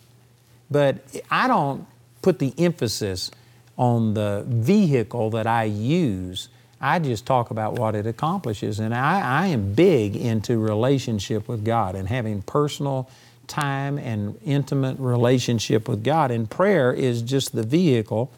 But 0.70 0.98
I 1.32 1.48
don't 1.48 1.88
put 2.22 2.40
the 2.40 2.54
emphasis 2.58 3.32
on 3.78 4.16
the 4.16 4.44
vehicle 4.46 5.30
that 5.30 5.48
I 5.48 5.64
use. 5.64 6.50
I 6.82 7.00
just 7.00 7.26
talk 7.26 7.52
about 7.52 7.80
what 7.80 7.96
it 7.96 8.06
accomplishes. 8.06 8.80
And 8.80 8.94
I, 8.94 9.44
I 9.44 9.48
am 9.48 9.74
big 9.74 10.18
into 10.18 10.58
relationship 10.58 11.48
with 11.48 11.64
God 11.64 11.96
and 11.96 12.10
having 12.10 12.42
personal 12.42 13.10
time 13.48 13.98
and 13.98 14.38
intimate 14.46 15.00
relationship 15.00 15.88
with 15.88 16.04
God. 16.04 16.32
And 16.32 16.50
prayer 16.50 16.92
is 16.92 17.22
just 17.22 17.56
the 17.56 17.64
vehicle 17.64 18.30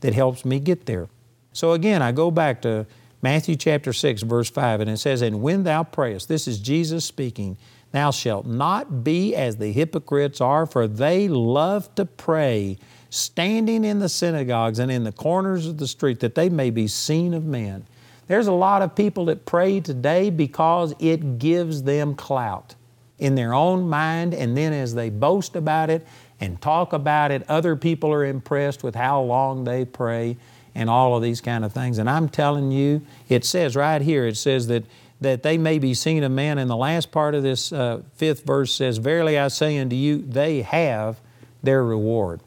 that 0.00 0.12
helps 0.12 0.44
me 0.44 0.60
get 0.60 0.84
there. 0.84 1.08
So 1.54 1.72
again, 1.72 2.02
I 2.02 2.12
go 2.12 2.30
back 2.30 2.60
to 2.62 2.86
Matthew 3.22 3.54
chapter 3.54 3.92
6, 3.92 4.22
verse 4.22 4.50
5, 4.50 4.80
and 4.80 4.90
it 4.90 4.96
says, 4.96 5.22
And 5.22 5.40
when 5.40 5.62
thou 5.62 5.84
prayest, 5.84 6.26
this 6.26 6.48
is 6.48 6.58
Jesus 6.58 7.04
speaking, 7.04 7.56
thou 7.92 8.10
shalt 8.10 8.46
not 8.46 9.04
be 9.04 9.36
as 9.36 9.56
the 9.56 9.70
hypocrites 9.70 10.40
are, 10.40 10.66
for 10.66 10.88
they 10.88 11.28
love 11.28 11.94
to 11.94 12.04
pray, 12.04 12.78
standing 13.10 13.84
in 13.84 14.00
the 14.00 14.08
synagogues 14.08 14.80
and 14.80 14.90
in 14.90 15.04
the 15.04 15.12
corners 15.12 15.68
of 15.68 15.78
the 15.78 15.86
street, 15.86 16.18
that 16.18 16.34
they 16.34 16.48
may 16.48 16.70
be 16.70 16.88
seen 16.88 17.32
of 17.32 17.44
men. 17.44 17.86
There's 18.26 18.48
a 18.48 18.52
lot 18.52 18.82
of 18.82 18.96
people 18.96 19.26
that 19.26 19.46
pray 19.46 19.78
today 19.78 20.28
because 20.28 20.92
it 20.98 21.38
gives 21.38 21.84
them 21.84 22.16
clout 22.16 22.74
in 23.20 23.36
their 23.36 23.54
own 23.54 23.88
mind, 23.88 24.34
and 24.34 24.56
then 24.56 24.72
as 24.72 24.96
they 24.96 25.10
boast 25.10 25.54
about 25.54 25.90
it, 25.90 26.04
and 26.40 26.60
talk 26.60 26.92
about 26.92 27.30
it. 27.30 27.48
Other 27.48 27.76
people 27.76 28.12
are 28.12 28.24
impressed 28.24 28.82
with 28.82 28.96
how 28.96 29.22
long 29.22 29.62
they 29.62 29.84
pray 29.84 30.38
and 30.74 30.88
all 30.88 31.16
of 31.16 31.22
these 31.22 31.40
kind 31.40 31.64
of 31.64 31.72
things. 31.72 31.98
And 31.98 32.08
I'm 32.08 32.28
telling 32.28 32.70
you, 32.72 33.02
it 33.28 33.44
says 33.44 33.76
right 33.76 34.00
here, 34.00 34.26
it 34.26 34.36
says 34.36 34.66
that, 34.68 34.84
that 35.20 35.42
they 35.42 35.58
may 35.58 35.78
be 35.78 35.94
seen 35.94 36.22
of 36.22 36.32
man. 36.32 36.58
And 36.58 36.70
the 36.70 36.76
last 36.76 37.10
part 37.10 37.34
of 37.34 37.42
this 37.42 37.72
uh, 37.72 38.02
fifth 38.14 38.44
verse 38.44 38.74
says, 38.74 38.98
Verily 38.98 39.38
I 39.38 39.48
say 39.48 39.78
unto 39.78 39.96
you, 39.96 40.22
they 40.22 40.62
have 40.62 41.20
their 41.62 41.84
reward. 41.84 42.40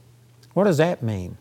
What 0.53 0.65
does 0.65 0.77
that 0.77 1.03
mean? 1.03 1.37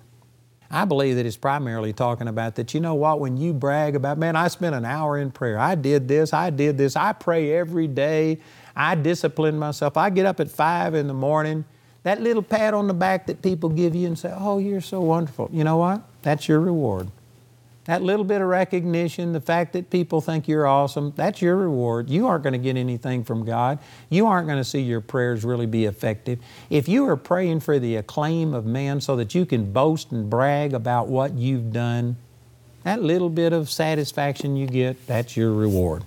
I 0.70 0.84
believe 0.84 1.16
that 1.16 1.26
it's 1.26 1.36
primarily 1.36 1.92
talking 1.92 2.26
about 2.26 2.56
that, 2.56 2.74
you 2.74 2.80
know 2.80 2.94
what, 2.94 3.20
when 3.20 3.36
you 3.36 3.52
brag 3.52 3.94
about, 3.94 4.18
man, 4.18 4.34
I 4.34 4.48
spent 4.48 4.74
an 4.74 4.84
hour 4.84 5.16
in 5.18 5.30
prayer. 5.30 5.58
I 5.58 5.76
did 5.76 6.08
this, 6.08 6.32
I 6.32 6.50
did 6.50 6.76
this. 6.76 6.96
I 6.96 7.12
pray 7.12 7.52
every 7.52 7.86
day. 7.86 8.38
I 8.74 8.96
discipline 8.96 9.56
myself. 9.56 9.96
I 9.96 10.10
get 10.10 10.26
up 10.26 10.40
at 10.40 10.50
five 10.50 10.94
in 10.94 11.06
the 11.06 11.14
morning 11.14 11.64
that 12.04 12.20
little 12.20 12.42
pat 12.42 12.74
on 12.74 12.86
the 12.86 12.94
back 12.94 13.26
that 13.26 13.42
people 13.42 13.70
give 13.70 13.94
you 13.94 14.06
and 14.06 14.18
say, 14.18 14.32
Oh, 14.36 14.58
you're 14.58 14.80
so 14.80 15.00
wonderful. 15.00 15.50
You 15.52 15.64
know 15.64 15.78
what? 15.78 16.02
That's 16.24 16.48
your 16.48 16.58
reward. 16.58 17.10
That 17.84 18.02
little 18.02 18.24
bit 18.24 18.40
of 18.40 18.48
recognition, 18.48 19.34
the 19.34 19.42
fact 19.42 19.74
that 19.74 19.90
people 19.90 20.22
think 20.22 20.48
you're 20.48 20.66
awesome, 20.66 21.12
that's 21.16 21.42
your 21.42 21.54
reward. 21.54 22.08
You 22.08 22.26
aren't 22.26 22.42
going 22.42 22.54
to 22.54 22.58
get 22.58 22.78
anything 22.78 23.24
from 23.24 23.44
God. 23.44 23.78
You 24.08 24.26
aren't 24.26 24.46
going 24.46 24.58
to 24.58 24.64
see 24.64 24.80
your 24.80 25.02
prayers 25.02 25.44
really 25.44 25.66
be 25.66 25.84
effective. 25.84 26.38
If 26.70 26.88
you 26.88 27.06
are 27.08 27.16
praying 27.16 27.60
for 27.60 27.78
the 27.78 27.96
acclaim 27.96 28.54
of 28.54 28.64
man 28.64 29.02
so 29.02 29.16
that 29.16 29.34
you 29.34 29.44
can 29.44 29.70
boast 29.70 30.12
and 30.12 30.30
brag 30.30 30.72
about 30.72 31.08
what 31.08 31.34
you've 31.34 31.74
done, 31.74 32.16
that 32.84 33.02
little 33.02 33.28
bit 33.28 33.52
of 33.52 33.68
satisfaction 33.68 34.56
you 34.56 34.66
get, 34.66 35.06
that's 35.06 35.36
your 35.36 35.52
reward. 35.52 36.04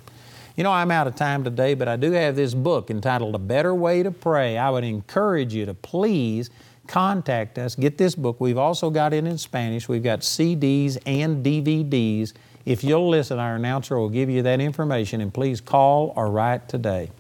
You 0.56 0.64
know, 0.64 0.72
I'm 0.72 0.90
out 0.90 1.06
of 1.06 1.16
time 1.16 1.44
today, 1.44 1.76
but 1.76 1.88
I 1.88 1.96
do 1.96 2.12
have 2.14 2.36
this 2.36 2.56
book 2.56 2.90
entitled 2.90 3.36
A 3.36 3.40
Better 3.40 3.76
Way 3.76 4.02
to 4.02 4.10
Pray. 4.10 4.58
I 4.58 4.72
would 4.72 4.84
encourage 4.84 5.54
you 5.54 5.68
to 5.68 5.76
please 5.76 6.50
contact 6.88 7.58
us. 7.58 7.76
Get 7.76 7.98
this 7.98 8.16
book. 8.16 8.40
We've 8.40 8.58
also 8.58 8.90
got 8.90 9.14
it 9.14 9.26
in 9.26 9.38
Spanish. 9.38 9.88
We've 9.88 10.04
got 10.04 10.22
CDs 10.22 10.98
and 11.06 11.46
DVDs. 11.46 12.34
If 12.66 12.84
you'll 12.84 13.10
listen, 13.10 13.40
our 13.40 13.56
announcer 13.56 13.98
will 13.98 14.10
give 14.10 14.30
you 14.30 14.42
that 14.44 14.60
information, 14.60 15.22
and 15.22 15.34
please 15.34 15.62
call 15.62 16.14
or 16.16 16.30
write 16.30 16.68
today. 16.68 17.12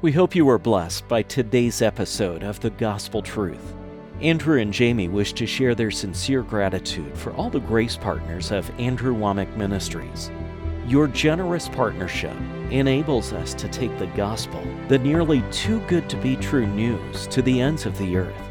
We 0.00 0.12
hope 0.12 0.34
you 0.34 0.44
were 0.44 0.58
blessed 0.58 1.08
by 1.08 1.22
today's 1.22 1.82
episode 1.82 2.42
of 2.42 2.60
The 2.60 2.70
Gospel 2.70 3.22
Truth. 3.22 3.74
Andrew 4.20 4.60
and 4.60 4.72
Jamie 4.72 5.08
wish 5.08 5.32
to 5.34 5.46
share 5.46 5.74
their 5.74 5.90
sincere 5.90 6.42
gratitude 6.42 7.16
for 7.16 7.32
all 7.34 7.50
the 7.50 7.60
grace 7.60 7.96
partners 7.96 8.50
of 8.50 8.70
Andrew 8.78 9.14
Wommack 9.14 9.56
Ministries. 9.56 10.30
Your 10.86 11.06
generous 11.06 11.68
partnership 11.68 12.36
enables 12.70 13.32
us 13.32 13.54
to 13.54 13.68
take 13.68 13.96
the 13.98 14.06
gospel, 14.08 14.62
the 14.88 14.98
nearly 14.98 15.42
too 15.50 15.80
good 15.88 16.08
to 16.08 16.16
be 16.16 16.36
true 16.36 16.66
news, 16.66 17.26
to 17.28 17.42
the 17.42 17.60
ends 17.60 17.86
of 17.86 17.96
the 17.98 18.16
earth. 18.16 18.47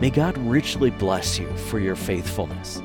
May 0.00 0.10
God 0.10 0.36
richly 0.38 0.90
bless 0.90 1.38
you 1.38 1.46
for 1.56 1.78
your 1.78 1.96
faithfulness. 1.96 2.82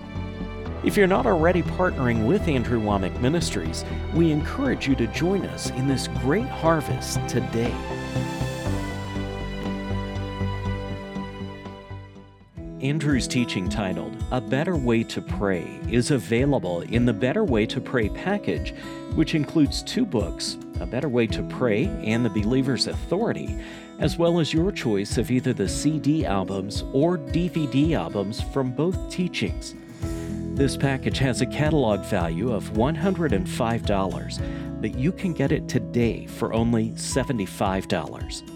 If 0.83 0.95
you're 0.95 1.07
not 1.07 1.25
already 1.25 1.61
partnering 1.61 2.25
with 2.25 2.47
Andrew 2.47 2.79
Wommack 2.79 3.19
Ministries, 3.19 3.83
we 4.13 4.31
encourage 4.31 4.87
you 4.87 4.95
to 4.95 5.07
join 5.07 5.45
us 5.47 5.71
in 5.71 5.87
this 5.87 6.07
great 6.07 6.47
harvest 6.47 7.19
today. 7.27 7.75
Andrew's 12.81 13.27
teaching 13.27 13.67
titled 13.67 14.15
A 14.31 14.39
Better 14.39 14.77
Way 14.77 15.03
to 15.03 15.21
Pray 15.21 15.81
is 15.89 16.11
available 16.11 16.81
in 16.81 17.05
the 17.05 17.11
Better 17.11 17.43
Way 17.43 17.65
to 17.65 17.81
Pray 17.81 18.07
package, 18.07 18.73
which 19.15 19.35
includes 19.35 19.83
two 19.83 20.05
books 20.05 20.57
A 20.79 20.85
Better 20.85 21.09
Way 21.09 21.27
to 21.27 21.43
Pray 21.43 21.87
and 22.05 22.23
The 22.23 22.29
Believer's 22.29 22.87
Authority, 22.87 23.59
as 23.99 24.17
well 24.17 24.39
as 24.39 24.53
your 24.53 24.71
choice 24.71 25.17
of 25.17 25.29
either 25.29 25.53
the 25.53 25.67
CD 25.67 26.25
albums 26.25 26.83
or 26.93 27.17
DVD 27.17 27.93
albums 27.93 28.41
from 28.41 28.71
both 28.71 29.09
teachings. 29.09 29.75
This 30.55 30.75
package 30.75 31.19
has 31.19 31.41
a 31.41 31.45
catalog 31.45 32.03
value 32.05 32.51
of 32.51 32.71
$105, 32.73 34.81
but 34.81 34.95
you 34.95 35.11
can 35.11 35.33
get 35.33 35.51
it 35.51 35.67
today 35.67 36.25
for 36.25 36.53
only 36.53 36.89
$75. 36.91 38.55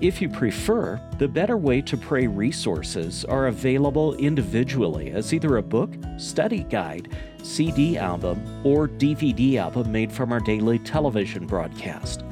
If 0.00 0.22
you 0.22 0.28
prefer, 0.28 1.00
the 1.18 1.26
Better 1.26 1.56
Way 1.56 1.80
to 1.82 1.96
Pray 1.96 2.28
resources 2.28 3.24
are 3.24 3.48
available 3.48 4.14
individually 4.14 5.10
as 5.10 5.34
either 5.34 5.56
a 5.56 5.62
book, 5.62 5.92
study 6.18 6.62
guide, 6.62 7.16
CD 7.42 7.98
album, 7.98 8.40
or 8.64 8.86
DVD 8.86 9.56
album 9.56 9.90
made 9.90 10.12
from 10.12 10.30
our 10.30 10.38
daily 10.38 10.78
television 10.78 11.48
broadcast. 11.48 12.22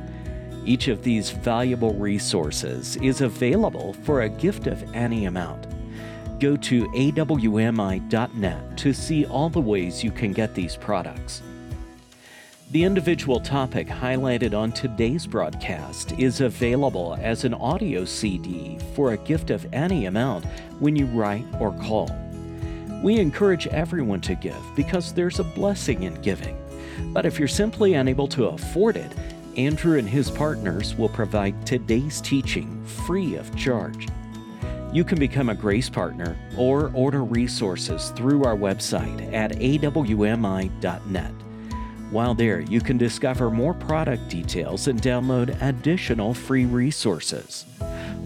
Each 0.67 0.89
of 0.89 1.03
these 1.05 1.31
valuable 1.31 1.95
resources 1.95 2.97
is 2.97 3.21
available 3.21 3.93
for 4.03 4.23
a 4.23 4.29
gift 4.29 4.67
of 4.67 4.83
any 4.95 5.27
amount. 5.27 5.69
Go 6.41 6.57
to 6.57 6.87
awmi.net 6.89 8.77
to 8.77 8.93
see 8.93 9.25
all 9.27 9.49
the 9.49 9.61
ways 9.61 10.03
you 10.03 10.11
can 10.11 10.33
get 10.33 10.55
these 10.55 10.77
products. 10.77 11.43
The 12.73 12.83
individual 12.83 13.39
topic 13.39 13.87
highlighted 13.87 14.53
on 14.53 14.73
today's 14.73 15.25
broadcast 15.25 16.13
is 16.19 16.41
available 16.41 17.17
as 17.21 17.45
an 17.45 17.55
audio 17.55 18.05
CD 18.05 18.77
for 18.97 19.13
a 19.13 19.19
gift 19.19 19.51
of 19.51 19.73
any 19.73 20.07
amount 20.07 20.47
when 20.81 20.97
you 20.97 21.07
write 21.07 21.47
or 21.61 21.71
call. 21.79 22.11
We 23.05 23.21
encourage 23.21 23.69
everyone 23.69 24.21
to 24.23 24.35
give 24.35 24.61
because 24.75 25.13
there's 25.13 25.39
a 25.39 25.45
blessing 25.45 26.03
in 26.03 26.21
giving. 26.23 26.61
But 27.13 27.25
if 27.25 27.39
you're 27.39 27.47
simply 27.47 27.95
unable 27.95 28.27
to 28.29 28.47
afford 28.47 28.97
it, 28.97 29.13
Andrew 29.57 29.99
and 29.99 30.09
his 30.09 30.31
partners 30.31 30.95
will 30.95 31.09
provide 31.09 31.67
today's 31.67 32.21
teaching 32.21 32.85
free 32.85 33.35
of 33.37 33.57
charge. 33.57 34.07
You 34.93 35.03
can 35.03 35.19
become 35.19 35.49
a 35.49 35.55
Grace 35.55 35.89
Partner 35.89 36.37
or 36.57 36.93
order 36.95 37.25
resources 37.25 38.11
through 38.11 38.45
our 38.45 38.57
website 38.57 39.33
at 39.33 39.53
awmi.net. 39.53 41.33
While 42.11 42.35
there, 42.35 42.61
you 42.61 42.81
can 42.81 42.99
discover 42.99 43.51
more 43.51 43.75
product 43.75 44.29
details 44.29 44.87
and 44.89 45.03
download 45.03 45.61
additional 45.61 46.35
free 46.35 46.67
resources. 46.67 47.67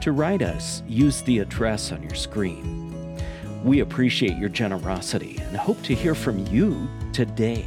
To 0.02 0.10
write 0.10 0.42
us, 0.42 0.82
use 0.88 1.22
the 1.22 1.38
address 1.38 1.92
on 1.92 2.02
your 2.02 2.16
screen. 2.16 3.16
We 3.62 3.78
appreciate 3.78 4.36
your 4.36 4.48
generosity 4.48 5.38
and 5.38 5.56
hope 5.56 5.80
to 5.84 5.94
hear 5.94 6.16
from 6.16 6.44
you 6.48 6.88
today. 7.12 7.64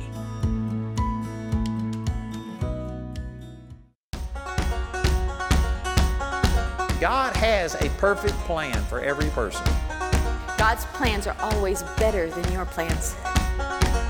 God 6.99 7.33
has 7.37 7.75
a 7.75 7.89
perfect 7.91 8.33
plan 8.39 8.83
for 8.89 8.99
every 8.99 9.29
person. 9.29 9.65
God's 10.57 10.83
plans 10.87 11.27
are 11.27 11.37
always 11.39 11.83
better 11.97 12.29
than 12.29 12.51
your 12.51 12.65
plans. 12.65 13.15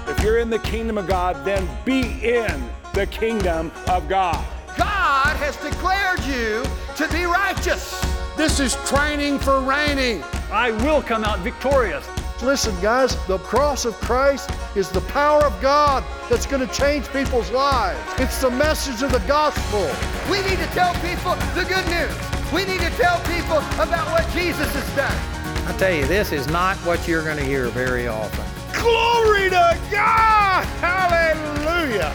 If 0.07 0.19
you're 0.23 0.39
in 0.39 0.49
the 0.49 0.57
kingdom 0.57 0.97
of 0.97 1.05
God, 1.07 1.45
then 1.45 1.67
be 1.85 2.01
in 2.23 2.71
the 2.95 3.05
kingdom 3.05 3.71
of 3.87 4.09
God. 4.09 4.43
God 4.75 5.35
has 5.37 5.55
declared 5.57 6.21
you 6.21 6.65
to 6.95 7.07
be 7.13 7.25
righteous. 7.25 8.04
This 8.37 8.59
is 8.59 8.75
training 8.85 9.39
for 9.39 9.61
reigning. 9.61 10.21
I 10.51 10.71
will 10.83 11.01
come 11.01 11.23
out 11.23 11.39
victorious. 11.39 12.05
Listen, 12.43 12.75
guys, 12.81 13.15
the 13.27 13.37
cross 13.37 13.85
of 13.85 13.93
Christ 14.01 14.51
is 14.75 14.89
the 14.89 14.99
power 15.01 15.41
of 15.45 15.59
God 15.61 16.03
that's 16.29 16.45
going 16.45 16.67
to 16.67 16.73
change 16.73 17.07
people's 17.13 17.49
lives. 17.51 17.97
It's 18.19 18.41
the 18.41 18.51
message 18.51 19.01
of 19.03 19.13
the 19.13 19.25
gospel. 19.25 19.89
We 20.29 20.41
need 20.41 20.57
to 20.57 20.67
tell 20.73 20.93
people 20.95 21.35
the 21.55 21.63
good 21.63 21.87
news. 21.87 22.13
We 22.51 22.65
need 22.65 22.81
to 22.81 22.89
tell 22.97 23.21
people 23.21 23.59
about 23.81 24.11
what 24.11 24.29
Jesus 24.33 24.67
has 24.73 24.95
done. 24.97 25.67
I 25.67 25.77
tell 25.77 25.93
you, 25.93 26.05
this 26.05 26.33
is 26.33 26.47
not 26.47 26.75
what 26.79 27.07
you're 27.07 27.23
going 27.23 27.37
to 27.37 27.43
hear 27.43 27.69
very 27.69 28.07
often. 28.07 28.43
Glory 28.73 29.49
to 29.49 29.79
God! 29.89 30.65
Hallelujah! 30.81 32.13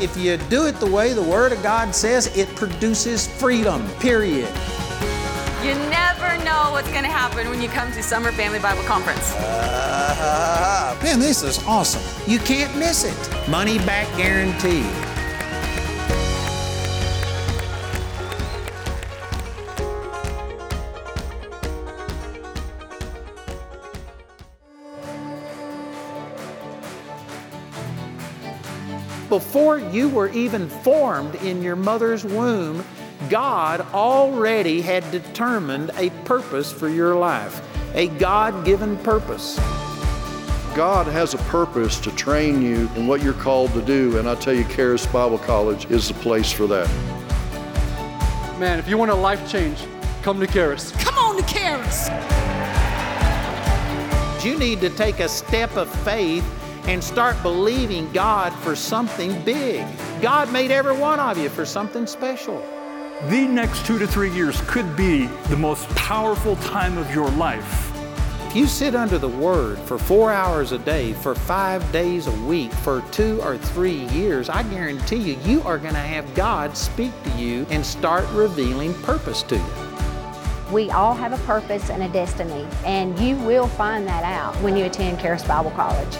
If 0.00 0.16
you 0.16 0.36
do 0.36 0.66
it 0.66 0.76
the 0.76 0.90
way 0.90 1.12
the 1.12 1.22
Word 1.22 1.50
of 1.50 1.60
God 1.60 1.92
says, 1.92 2.34
it 2.36 2.48
produces 2.54 3.26
freedom, 3.26 3.84
period. 3.98 4.48
You 5.64 5.72
never 5.88 6.44
know 6.44 6.72
what's 6.72 6.90
going 6.90 7.04
to 7.04 7.10
happen 7.10 7.48
when 7.48 7.62
you 7.62 7.70
come 7.70 7.90
to 7.92 8.02
Summer 8.02 8.30
Family 8.32 8.58
Bible 8.58 8.82
Conference. 8.82 9.32
Uh, 9.32 10.94
man, 11.02 11.18
this 11.18 11.42
is 11.42 11.58
awesome. 11.66 12.02
You 12.30 12.38
can't 12.38 12.76
miss 12.76 13.04
it. 13.04 13.48
Money 13.48 13.78
back 13.78 14.06
guarantee. 14.14 14.82
Before 29.30 29.78
you 29.78 30.10
were 30.10 30.28
even 30.28 30.68
formed 30.68 31.36
in 31.36 31.62
your 31.62 31.74
mother's 31.74 32.22
womb, 32.22 32.84
God 33.30 33.80
already 33.92 34.80
had 34.80 35.08
determined 35.10 35.90
a 35.96 36.10
purpose 36.24 36.72
for 36.72 36.88
your 36.88 37.14
life, 37.14 37.62
a 37.94 38.08
God 38.08 38.64
given 38.64 38.96
purpose. 38.98 39.56
God 40.74 41.06
has 41.06 41.34
a 41.34 41.38
purpose 41.38 42.00
to 42.00 42.10
train 42.16 42.60
you 42.60 42.90
in 42.96 43.06
what 43.06 43.22
you're 43.22 43.32
called 43.32 43.72
to 43.74 43.82
do, 43.82 44.18
and 44.18 44.28
I 44.28 44.34
tell 44.34 44.54
you, 44.54 44.64
Charis 44.64 45.06
Bible 45.06 45.38
College 45.38 45.90
is 45.90 46.08
the 46.08 46.14
place 46.14 46.50
for 46.50 46.66
that. 46.66 46.88
Man, 48.58 48.78
if 48.78 48.88
you 48.88 48.98
want 48.98 49.10
a 49.10 49.14
life 49.14 49.48
change, 49.50 49.78
come 50.22 50.40
to 50.40 50.46
Charis. 50.46 50.90
Come 51.02 51.16
on 51.16 51.36
to 51.36 51.44
Charis. 51.52 52.08
You 54.44 54.58
need 54.58 54.80
to 54.80 54.90
take 54.90 55.20
a 55.20 55.28
step 55.28 55.76
of 55.76 55.88
faith 56.04 56.44
and 56.86 57.02
start 57.02 57.40
believing 57.42 58.12
God 58.12 58.52
for 58.52 58.76
something 58.76 59.40
big. 59.42 59.86
God 60.20 60.52
made 60.52 60.70
every 60.70 60.96
one 60.96 61.18
of 61.18 61.38
you 61.38 61.48
for 61.48 61.64
something 61.64 62.06
special. 62.06 62.62
The 63.22 63.46
next 63.46 63.86
two 63.86 63.96
to 64.00 64.08
three 64.08 64.30
years 64.30 64.60
could 64.66 64.96
be 64.96 65.26
the 65.48 65.56
most 65.56 65.88
powerful 65.90 66.56
time 66.56 66.98
of 66.98 67.14
your 67.14 67.30
life. 67.30 67.92
If 68.48 68.56
you 68.56 68.66
sit 68.66 68.96
under 68.96 69.18
the 69.18 69.28
Word 69.28 69.78
for 69.78 69.98
four 69.98 70.32
hours 70.32 70.72
a 70.72 70.78
day, 70.78 71.12
for 71.12 71.34
five 71.34 71.90
days 71.92 72.26
a 72.26 72.32
week, 72.44 72.72
for 72.72 73.02
two 73.12 73.40
or 73.42 73.56
three 73.56 74.06
years, 74.08 74.48
I 74.48 74.64
guarantee 74.64 75.16
you, 75.16 75.38
you 75.44 75.62
are 75.62 75.78
going 75.78 75.94
to 75.94 76.00
have 76.00 76.34
God 76.34 76.76
speak 76.76 77.12
to 77.22 77.30
you 77.30 77.64
and 77.70 77.86
start 77.86 78.28
revealing 78.32 78.92
purpose 79.02 79.44
to 79.44 79.56
you. 79.56 80.72
We 80.72 80.90
all 80.90 81.14
have 81.14 81.32
a 81.32 81.42
purpose 81.46 81.90
and 81.90 82.02
a 82.02 82.08
destiny, 82.08 82.66
and 82.84 83.18
you 83.20 83.36
will 83.36 83.68
find 83.68 84.06
that 84.08 84.24
out 84.24 84.54
when 84.60 84.76
you 84.76 84.86
attend 84.86 85.20
Charis 85.20 85.44
Bible 85.44 85.70
College. 85.70 86.16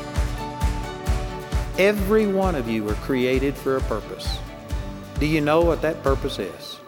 Every 1.76 2.28
one 2.28 2.54
of 2.54 2.68
you 2.68 2.88
are 2.88 2.94
created 2.94 3.56
for 3.56 3.76
a 3.76 3.80
purpose. 3.82 4.38
Do 5.18 5.26
you 5.26 5.40
know 5.40 5.60
what 5.60 5.82
that 5.82 6.00
purpose 6.04 6.38
is? 6.38 6.78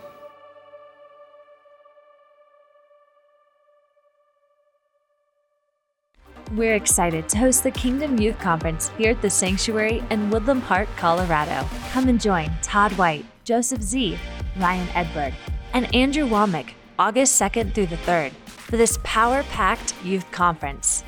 We're 6.52 6.76
excited 6.76 7.28
to 7.30 7.38
host 7.38 7.64
the 7.64 7.72
Kingdom 7.72 8.20
Youth 8.20 8.38
Conference 8.38 8.88
here 8.96 9.10
at 9.10 9.20
the 9.20 9.28
Sanctuary 9.28 10.02
in 10.10 10.30
Woodland 10.30 10.62
Park, 10.62 10.88
Colorado. 10.96 11.68
Come 11.90 12.08
and 12.08 12.20
join 12.20 12.50
Todd 12.62 12.92
White, 12.92 13.24
Joseph 13.42 13.82
Z., 13.82 14.16
Ryan 14.56 14.86
Edberg, 14.88 15.34
and 15.72 15.92
Andrew 15.92 16.24
Wommack 16.24 16.74
August 17.00 17.40
2nd 17.40 17.74
through 17.74 17.86
the 17.86 17.96
3rd 17.96 18.30
for 18.46 18.76
this 18.76 18.98
power 19.02 19.42
packed 19.44 19.94
youth 20.04 20.30
conference. 20.30 21.02